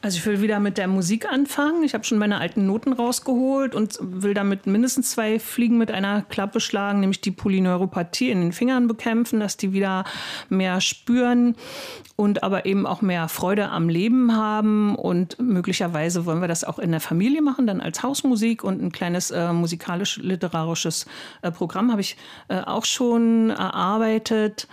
Also 0.00 0.18
ich 0.18 0.26
will 0.26 0.40
wieder 0.40 0.60
mit 0.60 0.78
der 0.78 0.86
Musik 0.86 1.26
anfangen. 1.28 1.82
Ich 1.82 1.92
habe 1.92 2.04
schon 2.04 2.18
meine 2.18 2.38
alten 2.38 2.66
Noten 2.66 2.92
rausgeholt 2.92 3.74
und 3.74 3.98
will 4.00 4.32
damit 4.32 4.64
mindestens 4.66 5.10
zwei 5.10 5.40
Fliegen 5.40 5.76
mit 5.76 5.90
einer 5.90 6.22
Klappe 6.22 6.60
schlagen, 6.60 7.00
nämlich 7.00 7.20
die 7.20 7.32
Polyneuropathie 7.32 8.30
in 8.30 8.40
den 8.40 8.52
Fingern 8.52 8.86
bekämpfen, 8.86 9.40
dass 9.40 9.56
die 9.56 9.72
wieder 9.72 10.04
mehr 10.48 10.80
spüren 10.80 11.56
und 12.14 12.44
aber 12.44 12.64
eben 12.64 12.86
auch 12.86 13.02
mehr 13.02 13.28
Freude 13.28 13.70
am 13.70 13.88
Leben 13.88 14.36
haben. 14.36 14.94
Und 14.94 15.40
möglicherweise 15.40 16.26
wollen 16.26 16.40
wir 16.40 16.48
das 16.48 16.62
auch 16.62 16.78
in 16.78 16.92
der 16.92 17.00
Familie 17.00 17.42
machen, 17.42 17.66
dann 17.66 17.80
als 17.80 18.00
Hausmusik 18.04 18.62
und 18.62 18.80
ein 18.80 18.92
kleines 18.92 19.32
äh, 19.32 19.52
musikalisch-literarisches 19.52 21.06
äh, 21.42 21.50
Programm 21.50 21.90
habe 21.90 22.02
ich 22.02 22.16
äh, 22.46 22.60
auch 22.60 22.84
schon 22.84 23.50
erarbeitet. 23.50 24.68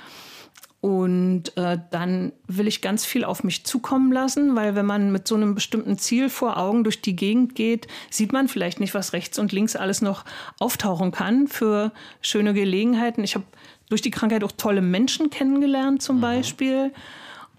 Und 0.85 1.57
äh, 1.57 1.79
dann 1.89 2.31
will 2.45 2.67
ich 2.67 2.83
ganz 2.83 3.05
viel 3.05 3.23
auf 3.23 3.43
mich 3.43 3.65
zukommen 3.65 4.11
lassen, 4.11 4.55
weil 4.55 4.75
wenn 4.75 4.85
man 4.85 5.11
mit 5.11 5.27
so 5.27 5.33
einem 5.33 5.55
bestimmten 5.55 5.97
Ziel 5.97 6.29
vor 6.29 6.57
Augen 6.57 6.83
durch 6.83 7.01
die 7.01 7.15
Gegend 7.15 7.55
geht, 7.55 7.87
sieht 8.11 8.31
man 8.31 8.47
vielleicht 8.47 8.79
nicht, 8.79 8.93
was 8.93 9.11
rechts 9.11 9.39
und 9.39 9.51
links 9.51 9.75
alles 9.75 10.03
noch 10.03 10.25
auftauchen 10.59 11.11
kann 11.11 11.47
für 11.47 11.91
schöne 12.21 12.53
Gelegenheiten. 12.53 13.23
Ich 13.23 13.33
habe 13.33 13.45
durch 13.89 14.03
die 14.03 14.11
Krankheit 14.11 14.43
auch 14.43 14.51
tolle 14.51 14.83
Menschen 14.83 15.31
kennengelernt 15.31 16.03
zum 16.03 16.17
mhm. 16.17 16.21
Beispiel. 16.21 16.93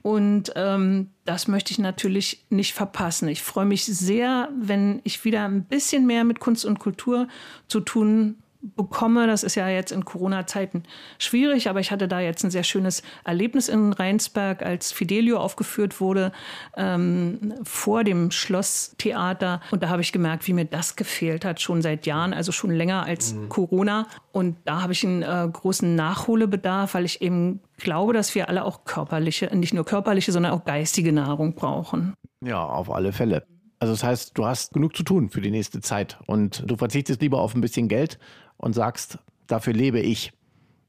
Und 0.03 0.53
ähm, 0.55 1.11
das 1.25 1.49
möchte 1.49 1.73
ich 1.73 1.81
natürlich 1.81 2.45
nicht 2.49 2.75
verpassen. 2.75 3.27
Ich 3.27 3.43
freue 3.43 3.67
mich 3.67 3.87
sehr, 3.87 4.51
wenn 4.57 5.01
ich 5.03 5.25
wieder 5.25 5.47
ein 5.47 5.65
bisschen 5.65 6.07
mehr 6.07 6.23
mit 6.23 6.39
Kunst 6.39 6.65
und 6.65 6.79
Kultur 6.79 7.27
zu 7.67 7.81
tun 7.81 8.37
bekomme. 8.75 9.27
Das 9.27 9.43
ist 9.43 9.55
ja 9.55 9.69
jetzt 9.69 9.93
in 9.93 10.05
Corona-Zeiten 10.05 10.83
schwierig, 11.19 11.69
aber 11.69 11.81
ich 11.81 11.91
hatte 11.91 12.09
da 12.09 12.21
jetzt 12.21 12.45
ein 12.45 12.51
sehr 12.51 12.65
schönes 12.65 13.03
Erlebnis 13.25 13.69
in 13.69 13.93
Rheinsberg, 13.93 14.63
als 14.63 14.93
Fidelio 14.93 15.39
aufgeführt 15.39 16.01
wurde 16.01 16.33
ähm, 16.77 17.55
vor 17.63 18.05
dem 18.05 18.31
Schlosstheater. 18.31 19.61
Und 19.71 19.83
da 19.83 19.89
habe 19.89 20.03
ich 20.03 20.13
gemerkt, 20.13 20.47
wie 20.49 20.53
mir 20.53 20.65
das 20.65 20.97
gefehlt 20.97 21.45
hat, 21.45 21.61
schon 21.61 21.83
seit 21.83 22.07
Jahren, 22.07 22.33
also 22.33 22.53
schon 22.53 22.71
länger 22.71 23.05
als 23.05 23.35
mhm. 23.35 23.49
Corona. 23.49 24.07
Und 24.33 24.57
da 24.65 24.83
habe 24.83 24.93
ich 24.93 25.05
einen 25.05 25.23
äh, 25.23 25.49
großen 25.51 25.95
Nachholbedarf, 25.95 26.95
weil 26.95 27.05
ich 27.05 27.23
eben 27.23 27.61
glaube, 27.79 28.13
dass 28.13 28.35
wir 28.35 28.49
alle 28.49 28.65
auch 28.65 28.85
körperliche, 28.85 29.55
nicht 29.57 29.75
nur 29.75 29.85
körperliche, 29.85 30.33
sondern 30.33 30.53
auch 30.53 30.65
geistige 30.65 31.13
Nahrung 31.13 31.55
brauchen. 31.55 32.15
Ja, 32.45 32.65
auf 32.65 32.91
alle 32.91 33.13
Fälle. 33.13 33.47
Also 33.79 33.93
das 33.93 34.05
heißt, 34.05 34.39
du 34.39 34.47
hast 34.47 34.73
genug 34.73 34.97
zu 34.97 35.03
tun 35.03 35.29
für 35.29 35.41
die 35.41 35.51
nächste 35.51 35.81
Zeit 35.81 36.19
und 36.27 36.65
du 36.67 36.77
verzichtest 36.77 37.21
lieber 37.21 37.41
auf 37.41 37.55
ein 37.55 37.61
bisschen 37.61 37.89
Geld 37.89 38.19
und 38.57 38.75
sagst, 38.75 39.19
dafür 39.47 39.73
lebe 39.73 40.01
ich. 40.01 40.33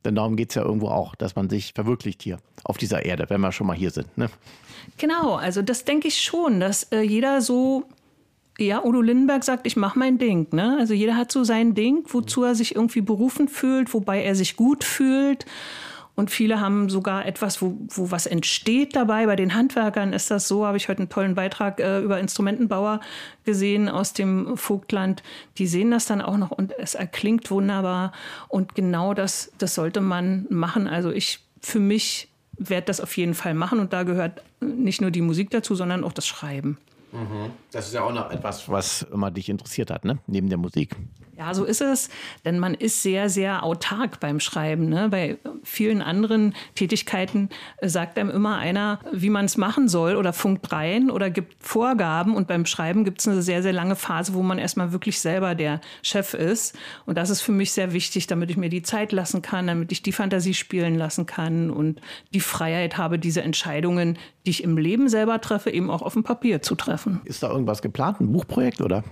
Denn 0.05 0.15
darum 0.15 0.35
geht 0.35 0.49
es 0.49 0.55
ja 0.55 0.63
irgendwo 0.63 0.87
auch, 0.87 1.15
dass 1.15 1.35
man 1.35 1.49
sich 1.49 1.73
verwirklicht 1.73 2.21
hier 2.21 2.37
auf 2.63 2.77
dieser 2.77 3.05
Erde, 3.05 3.25
wenn 3.29 3.41
wir 3.41 3.51
schon 3.51 3.67
mal 3.67 3.75
hier 3.75 3.91
sind. 3.91 4.17
Ne? 4.17 4.29
Genau, 4.97 5.35
also 5.35 5.61
das 5.61 5.83
denke 5.85 6.07
ich 6.07 6.21
schon, 6.21 6.59
dass 6.59 6.83
äh, 6.91 7.01
jeder 7.01 7.41
so, 7.41 7.83
ja, 8.57 8.83
Udo 8.83 9.01
Lindenberg 9.01 9.43
sagt, 9.43 9.67
ich 9.67 9.75
mache 9.75 9.99
mein 9.99 10.17
Ding. 10.17 10.47
Ne? 10.51 10.77
Also 10.79 10.93
jeder 10.93 11.17
hat 11.17 11.31
so 11.31 11.43
sein 11.43 11.75
Ding, 11.75 12.05
wozu 12.07 12.43
er 12.43 12.55
sich 12.55 12.75
irgendwie 12.75 13.01
berufen 13.01 13.47
fühlt, 13.47 13.93
wobei 13.93 14.23
er 14.23 14.35
sich 14.35 14.55
gut 14.55 14.83
fühlt. 14.83 15.45
Und 16.17 16.31
viele 16.31 16.59
haben 16.59 16.89
sogar 16.89 17.27
etwas, 17.27 17.61
wo, 17.61 17.77
wo 17.89 18.09
was 18.09 18.25
entsteht 18.25 18.95
dabei. 18.95 19.27
Bei 19.27 19.35
den 19.35 19.53
Handwerkern 19.53 20.13
ist 20.13 20.31
das 20.31 20.47
so, 20.47 20.65
habe 20.65 20.75
ich 20.75 20.89
heute 20.89 21.01
einen 21.01 21.09
tollen 21.09 21.35
Beitrag 21.35 21.79
äh, 21.79 21.99
über 21.99 22.19
Instrumentenbauer 22.19 23.01
gesehen 23.45 23.87
aus 23.87 24.13
dem 24.13 24.57
Vogtland. 24.57 25.21
Die 25.59 25.67
sehen 25.67 25.91
das 25.91 26.07
dann 26.07 26.23
auch 26.23 26.37
noch 26.37 26.49
und 26.49 26.73
es 26.79 26.95
erklingt 26.95 27.51
wunderbar. 27.51 28.13
Und 28.47 28.73
genau 28.73 29.13
das, 29.13 29.51
das 29.59 29.75
sollte 29.75 30.01
man 30.01 30.47
machen. 30.49 30.87
Also 30.87 31.11
ich 31.11 31.39
für 31.61 31.79
mich 31.79 32.29
werde 32.57 32.87
das 32.87 32.99
auf 32.99 33.15
jeden 33.15 33.35
Fall 33.35 33.53
machen 33.53 33.79
und 33.79 33.93
da 33.93 34.01
gehört 34.01 34.41
nicht 34.59 35.01
nur 35.01 35.11
die 35.11 35.21
Musik 35.21 35.51
dazu, 35.51 35.75
sondern 35.75 36.03
auch 36.03 36.13
das 36.13 36.25
Schreiben. 36.25 36.79
Mhm. 37.11 37.51
Das 37.71 37.87
ist 37.87 37.93
ja 37.93 38.03
auch 38.03 38.13
noch 38.13 38.31
etwas, 38.31 38.69
was 38.69 39.03
immer 39.03 39.31
dich 39.31 39.49
interessiert 39.49 39.91
hat, 39.91 40.05
ne? 40.05 40.19
neben 40.27 40.49
der 40.49 40.57
Musik. 40.57 40.95
Ja, 41.37 41.53
so 41.53 41.65
ist 41.65 41.81
es, 41.81 42.09
denn 42.45 42.57
man 42.57 42.73
ist 42.73 43.03
sehr, 43.03 43.29
sehr 43.29 43.61
autark 43.61 44.19
beim 44.19 44.39
Schreiben. 44.39 44.89
Ne? 44.89 45.07
Bei 45.09 45.37
vielen 45.61 46.01
anderen 46.01 46.55
Tätigkeiten 46.73 47.49
äh, 47.77 47.89
sagt 47.89 48.17
einem 48.17 48.31
immer 48.31 48.57
einer, 48.57 48.99
wie 49.11 49.29
man 49.29 49.45
es 49.45 49.55
machen 49.55 49.87
soll 49.87 50.15
oder 50.15 50.33
funkt 50.33 50.71
rein 50.71 51.11
oder 51.11 51.29
gibt 51.29 51.55
Vorgaben. 51.63 52.35
Und 52.35 52.47
beim 52.47 52.65
Schreiben 52.65 53.05
gibt 53.05 53.21
es 53.21 53.27
eine 53.27 53.43
sehr, 53.43 53.61
sehr 53.61 53.71
lange 53.71 53.95
Phase, 53.95 54.33
wo 54.33 54.41
man 54.41 54.57
erstmal 54.57 54.91
wirklich 54.93 55.19
selber 55.19 55.53
der 55.53 55.79
Chef 56.01 56.33
ist. 56.33 56.75
Und 57.05 57.19
das 57.19 57.29
ist 57.29 57.41
für 57.41 57.51
mich 57.51 57.71
sehr 57.71 57.93
wichtig, 57.93 58.25
damit 58.25 58.49
ich 58.49 58.57
mir 58.57 58.69
die 58.69 58.81
Zeit 58.81 59.11
lassen 59.11 59.43
kann, 59.43 59.67
damit 59.67 59.91
ich 59.91 60.01
die 60.01 60.13
Fantasie 60.13 60.55
spielen 60.55 60.95
lassen 60.95 61.27
kann 61.27 61.69
und 61.69 62.01
die 62.33 62.39
Freiheit 62.39 62.97
habe, 62.97 63.19
diese 63.19 63.43
Entscheidungen, 63.43 64.17
die 64.47 64.51
ich 64.51 64.63
im 64.63 64.75
Leben 64.75 65.07
selber 65.07 65.39
treffe, 65.39 65.69
eben 65.69 65.91
auch 65.91 66.01
auf 66.01 66.13
dem 66.13 66.23
Papier 66.23 66.63
zu 66.63 66.73
treffen. 66.73 66.96
Ist 67.25 67.43
da 67.43 67.49
irgendwas 67.49 67.81
geplant, 67.81 68.19
ein 68.21 68.31
Buchprojekt 68.31 68.81
oder? 68.81 69.03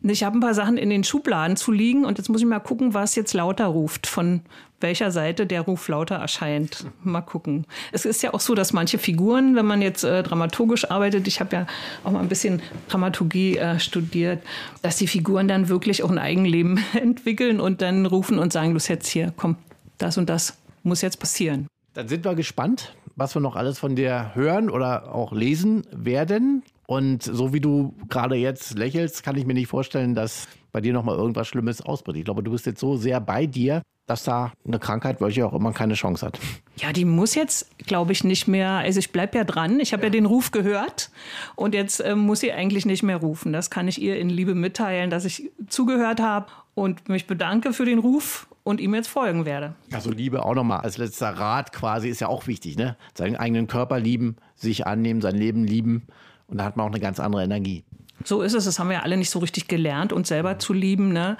Ich 0.00 0.22
habe 0.22 0.38
ein 0.38 0.40
paar 0.40 0.54
Sachen 0.54 0.76
in 0.76 0.90
den 0.90 1.02
Schubladen 1.02 1.56
zu 1.56 1.72
liegen 1.72 2.04
und 2.04 2.18
jetzt 2.18 2.28
muss 2.28 2.40
ich 2.40 2.46
mal 2.46 2.60
gucken, 2.60 2.94
was 2.94 3.16
jetzt 3.16 3.34
lauter 3.34 3.66
ruft, 3.66 4.06
von 4.06 4.42
welcher 4.80 5.10
Seite 5.10 5.44
der 5.44 5.62
Ruf 5.62 5.88
lauter 5.88 6.14
erscheint. 6.14 6.86
Mal 7.02 7.22
gucken. 7.22 7.66
Es 7.90 8.04
ist 8.04 8.22
ja 8.22 8.32
auch 8.32 8.38
so, 8.38 8.54
dass 8.54 8.72
manche 8.72 8.98
Figuren, 8.98 9.56
wenn 9.56 9.66
man 9.66 9.82
jetzt 9.82 10.04
äh, 10.04 10.22
dramaturgisch 10.22 10.88
arbeitet, 10.88 11.26
ich 11.26 11.40
habe 11.40 11.56
ja 11.56 11.66
auch 12.04 12.12
mal 12.12 12.20
ein 12.20 12.28
bisschen 12.28 12.62
Dramaturgie 12.88 13.56
äh, 13.56 13.80
studiert, 13.80 14.40
dass 14.82 14.96
die 14.98 15.08
Figuren 15.08 15.48
dann 15.48 15.68
wirklich 15.68 16.04
auch 16.04 16.10
ein 16.10 16.18
Eigenleben 16.18 16.78
entwickeln 16.94 17.60
und 17.60 17.82
dann 17.82 18.06
rufen 18.06 18.38
und 18.38 18.52
sagen, 18.52 18.74
los 18.74 18.86
jetzt 18.86 19.08
hier, 19.08 19.32
komm, 19.36 19.56
das 19.98 20.16
und 20.16 20.28
das 20.28 20.56
muss 20.84 21.02
jetzt 21.02 21.18
passieren. 21.18 21.66
Dann 21.94 22.06
sind 22.06 22.24
wir 22.24 22.36
gespannt, 22.36 22.94
was 23.16 23.34
wir 23.34 23.40
noch 23.40 23.56
alles 23.56 23.80
von 23.80 23.96
dir 23.96 24.30
hören 24.34 24.70
oder 24.70 25.12
auch 25.12 25.32
lesen 25.32 25.82
werden. 25.90 26.62
Und 26.90 27.22
so 27.22 27.52
wie 27.52 27.60
du 27.60 27.94
gerade 28.08 28.34
jetzt 28.34 28.78
lächelst, 28.78 29.22
kann 29.22 29.36
ich 29.36 29.44
mir 29.44 29.52
nicht 29.52 29.66
vorstellen, 29.66 30.14
dass 30.14 30.48
bei 30.72 30.80
dir 30.80 30.94
nochmal 30.94 31.16
irgendwas 31.16 31.46
Schlimmes 31.46 31.82
ausbricht. 31.82 32.16
Ich 32.16 32.24
glaube, 32.24 32.42
du 32.42 32.50
bist 32.50 32.64
jetzt 32.64 32.80
so 32.80 32.96
sehr 32.96 33.20
bei 33.20 33.44
dir, 33.44 33.82
dass 34.06 34.24
da 34.24 34.54
eine 34.66 34.78
Krankheit, 34.78 35.20
welche 35.20 35.44
auch 35.44 35.52
immer, 35.52 35.74
keine 35.74 35.92
Chance 35.92 36.24
hat. 36.24 36.38
Ja, 36.78 36.94
die 36.94 37.04
muss 37.04 37.34
jetzt, 37.34 37.76
glaube 37.86 38.12
ich, 38.12 38.24
nicht 38.24 38.48
mehr. 38.48 38.70
Also 38.70 39.00
ich 39.00 39.12
bleibe 39.12 39.36
ja 39.36 39.44
dran. 39.44 39.80
Ich 39.80 39.92
habe 39.92 40.04
ja. 40.04 40.06
ja. 40.06 40.12
den 40.12 40.24
Ruf 40.24 40.50
gehört 40.50 41.10
und 41.56 41.74
jetzt 41.74 42.00
äh, 42.00 42.16
muss 42.16 42.40
sie 42.40 42.52
eigentlich 42.52 42.86
nicht 42.86 43.02
mehr 43.02 43.18
rufen. 43.18 43.52
Das 43.52 43.68
kann 43.68 43.86
ich 43.86 44.00
ihr 44.00 44.18
in 44.18 44.30
Liebe 44.30 44.54
mitteilen, 44.54 45.10
dass 45.10 45.26
ich 45.26 45.50
zugehört 45.68 46.22
habe 46.22 46.46
und 46.74 47.10
mich 47.10 47.26
bedanke 47.26 47.74
für 47.74 47.84
den 47.84 47.98
Ruf 47.98 48.46
und 48.64 48.80
ihm 48.80 48.94
jetzt 48.94 49.08
folgen 49.08 49.44
werde. 49.44 49.74
Also 49.92 50.10
Liebe 50.10 50.42
auch 50.42 50.54
nochmal 50.54 50.80
als 50.80 50.96
letzter 50.96 51.28
Rat 51.28 51.74
quasi 51.74 52.08
ist 52.08 52.20
ja 52.22 52.28
auch 52.28 52.46
wichtig, 52.46 52.78
ne? 52.78 52.96
Seinen 53.12 53.36
eigenen 53.36 53.66
Körper 53.66 54.00
lieben, 54.00 54.36
sich 54.54 54.86
annehmen, 54.86 55.20
sein 55.20 55.36
Leben 55.36 55.64
lieben 55.64 56.06
und 56.48 56.58
da 56.58 56.64
hat 56.64 56.76
man 56.76 56.86
auch 56.86 56.90
eine 56.90 57.00
ganz 57.00 57.20
andere 57.20 57.44
Energie. 57.44 57.84
So 58.24 58.42
ist 58.42 58.54
es. 58.54 58.64
Das 58.64 58.78
haben 58.78 58.90
wir 58.90 59.04
alle 59.04 59.16
nicht 59.16 59.30
so 59.30 59.38
richtig 59.38 59.68
gelernt, 59.68 60.12
uns 60.12 60.28
selber 60.28 60.58
zu 60.58 60.72
lieben. 60.72 61.12
Ne? 61.12 61.36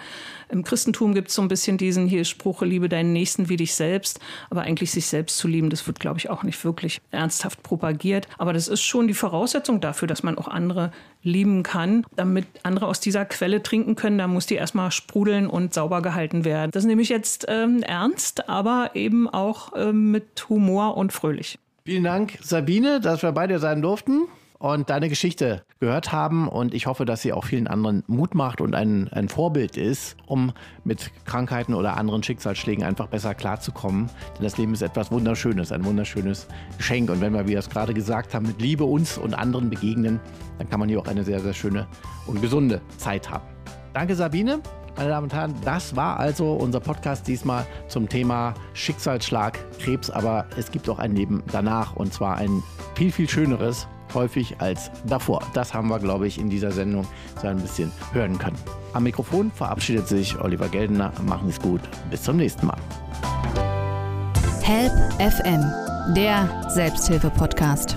Im 0.48 0.62
Christentum 0.62 1.12
gibt 1.12 1.28
es 1.28 1.34
so 1.34 1.42
ein 1.42 1.48
bisschen 1.48 1.76
diesen 1.76 2.06
hier 2.06 2.24
Spruch, 2.24 2.62
liebe 2.62 2.88
deinen 2.88 3.12
Nächsten 3.12 3.48
wie 3.48 3.56
dich 3.56 3.74
selbst. 3.74 4.20
Aber 4.48 4.62
eigentlich 4.62 4.92
sich 4.92 5.06
selbst 5.06 5.38
zu 5.38 5.48
lieben, 5.48 5.70
das 5.70 5.86
wird, 5.86 5.98
glaube 5.98 6.18
ich, 6.18 6.30
auch 6.30 6.44
nicht 6.44 6.64
wirklich 6.64 7.00
ernsthaft 7.10 7.62
propagiert. 7.62 8.28
Aber 8.38 8.52
das 8.52 8.68
ist 8.68 8.82
schon 8.82 9.08
die 9.08 9.14
Voraussetzung 9.14 9.80
dafür, 9.80 10.06
dass 10.06 10.22
man 10.22 10.38
auch 10.38 10.46
andere 10.46 10.92
lieben 11.22 11.64
kann. 11.64 12.06
Damit 12.14 12.46
andere 12.62 12.86
aus 12.86 13.00
dieser 13.00 13.24
Quelle 13.24 13.62
trinken 13.62 13.96
können, 13.96 14.18
da 14.18 14.28
muss 14.28 14.46
die 14.46 14.54
erstmal 14.54 14.92
sprudeln 14.92 15.48
und 15.48 15.74
sauber 15.74 16.00
gehalten 16.00 16.44
werden. 16.44 16.70
Das 16.70 16.84
nehme 16.84 17.02
ich 17.02 17.08
jetzt 17.08 17.46
ähm, 17.48 17.82
ernst, 17.82 18.48
aber 18.48 18.92
eben 18.94 19.28
auch 19.28 19.72
ähm, 19.74 20.12
mit 20.12 20.48
Humor 20.48 20.96
und 20.96 21.12
fröhlich. 21.12 21.58
Vielen 21.84 22.04
Dank, 22.04 22.38
Sabine, 22.40 23.00
dass 23.00 23.22
wir 23.22 23.32
bei 23.32 23.46
dir 23.46 23.58
sein 23.58 23.82
durften 23.82 24.28
und 24.58 24.90
deine 24.90 25.08
Geschichte 25.08 25.62
gehört 25.80 26.12
haben. 26.12 26.48
Und 26.48 26.74
ich 26.74 26.86
hoffe, 26.86 27.04
dass 27.04 27.22
sie 27.22 27.32
auch 27.32 27.44
vielen 27.44 27.66
anderen 27.66 28.02
Mut 28.06 28.34
macht 28.34 28.60
und 28.60 28.74
ein, 28.74 29.08
ein 29.12 29.28
Vorbild 29.28 29.76
ist, 29.76 30.16
um 30.26 30.52
mit 30.84 31.10
Krankheiten 31.24 31.74
oder 31.74 31.96
anderen 31.96 32.22
Schicksalsschlägen 32.22 32.84
einfach 32.84 33.06
besser 33.06 33.34
klarzukommen. 33.34 34.10
Denn 34.36 34.44
das 34.44 34.58
Leben 34.58 34.74
ist 34.74 34.82
etwas 34.82 35.10
Wunderschönes, 35.12 35.72
ein 35.72 35.84
wunderschönes 35.84 36.48
Geschenk. 36.76 37.10
Und 37.10 37.20
wenn 37.20 37.32
wir, 37.32 37.44
wie 37.46 37.50
wir 37.50 37.58
es 37.58 37.70
gerade 37.70 37.94
gesagt 37.94 38.34
haben, 38.34 38.46
mit 38.46 38.60
Liebe 38.60 38.84
uns 38.84 39.18
und 39.18 39.34
anderen 39.34 39.70
begegnen, 39.70 40.20
dann 40.58 40.68
kann 40.68 40.80
man 40.80 40.88
hier 40.88 41.00
auch 41.00 41.06
eine 41.06 41.24
sehr, 41.24 41.40
sehr 41.40 41.54
schöne 41.54 41.86
und 42.26 42.42
gesunde 42.42 42.80
Zeit 42.96 43.30
haben. 43.30 43.44
Danke, 43.94 44.14
Sabine. 44.14 44.60
Meine 44.96 45.10
Damen 45.10 45.24
und 45.24 45.32
Herren, 45.32 45.54
das 45.64 45.94
war 45.94 46.18
also 46.18 46.54
unser 46.54 46.80
Podcast 46.80 47.28
diesmal 47.28 47.64
zum 47.86 48.08
Thema 48.08 48.54
Schicksalsschlag, 48.74 49.56
Krebs, 49.78 50.10
aber 50.10 50.46
es 50.56 50.72
gibt 50.72 50.88
auch 50.88 50.98
ein 50.98 51.14
Leben 51.14 51.44
danach 51.52 51.94
und 51.94 52.12
zwar 52.12 52.36
ein 52.36 52.64
viel, 52.96 53.12
viel 53.12 53.28
schöneres, 53.28 53.86
häufig 54.18 54.60
als 54.60 54.90
davor. 55.06 55.40
Das 55.54 55.72
haben 55.72 55.88
wir, 55.88 55.98
glaube 55.98 56.26
ich, 56.26 56.38
in 56.38 56.50
dieser 56.50 56.72
Sendung 56.72 57.06
so 57.40 57.46
ein 57.46 57.58
bisschen 57.58 57.92
hören 58.12 58.38
können. 58.38 58.58
Am 58.92 59.04
Mikrofon 59.04 59.50
verabschiedet 59.52 60.08
sich 60.08 60.38
Oliver 60.40 60.68
Geldener. 60.68 61.12
Machen 61.24 61.46
Sie 61.46 61.54
es 61.54 61.60
gut. 61.60 61.80
Bis 62.10 62.22
zum 62.22 62.36
nächsten 62.36 62.66
Mal. 62.66 62.78
Help 64.62 64.92
FM, 65.18 65.64
der 66.14 66.70
Selbsthilfe-Podcast. 66.74 67.96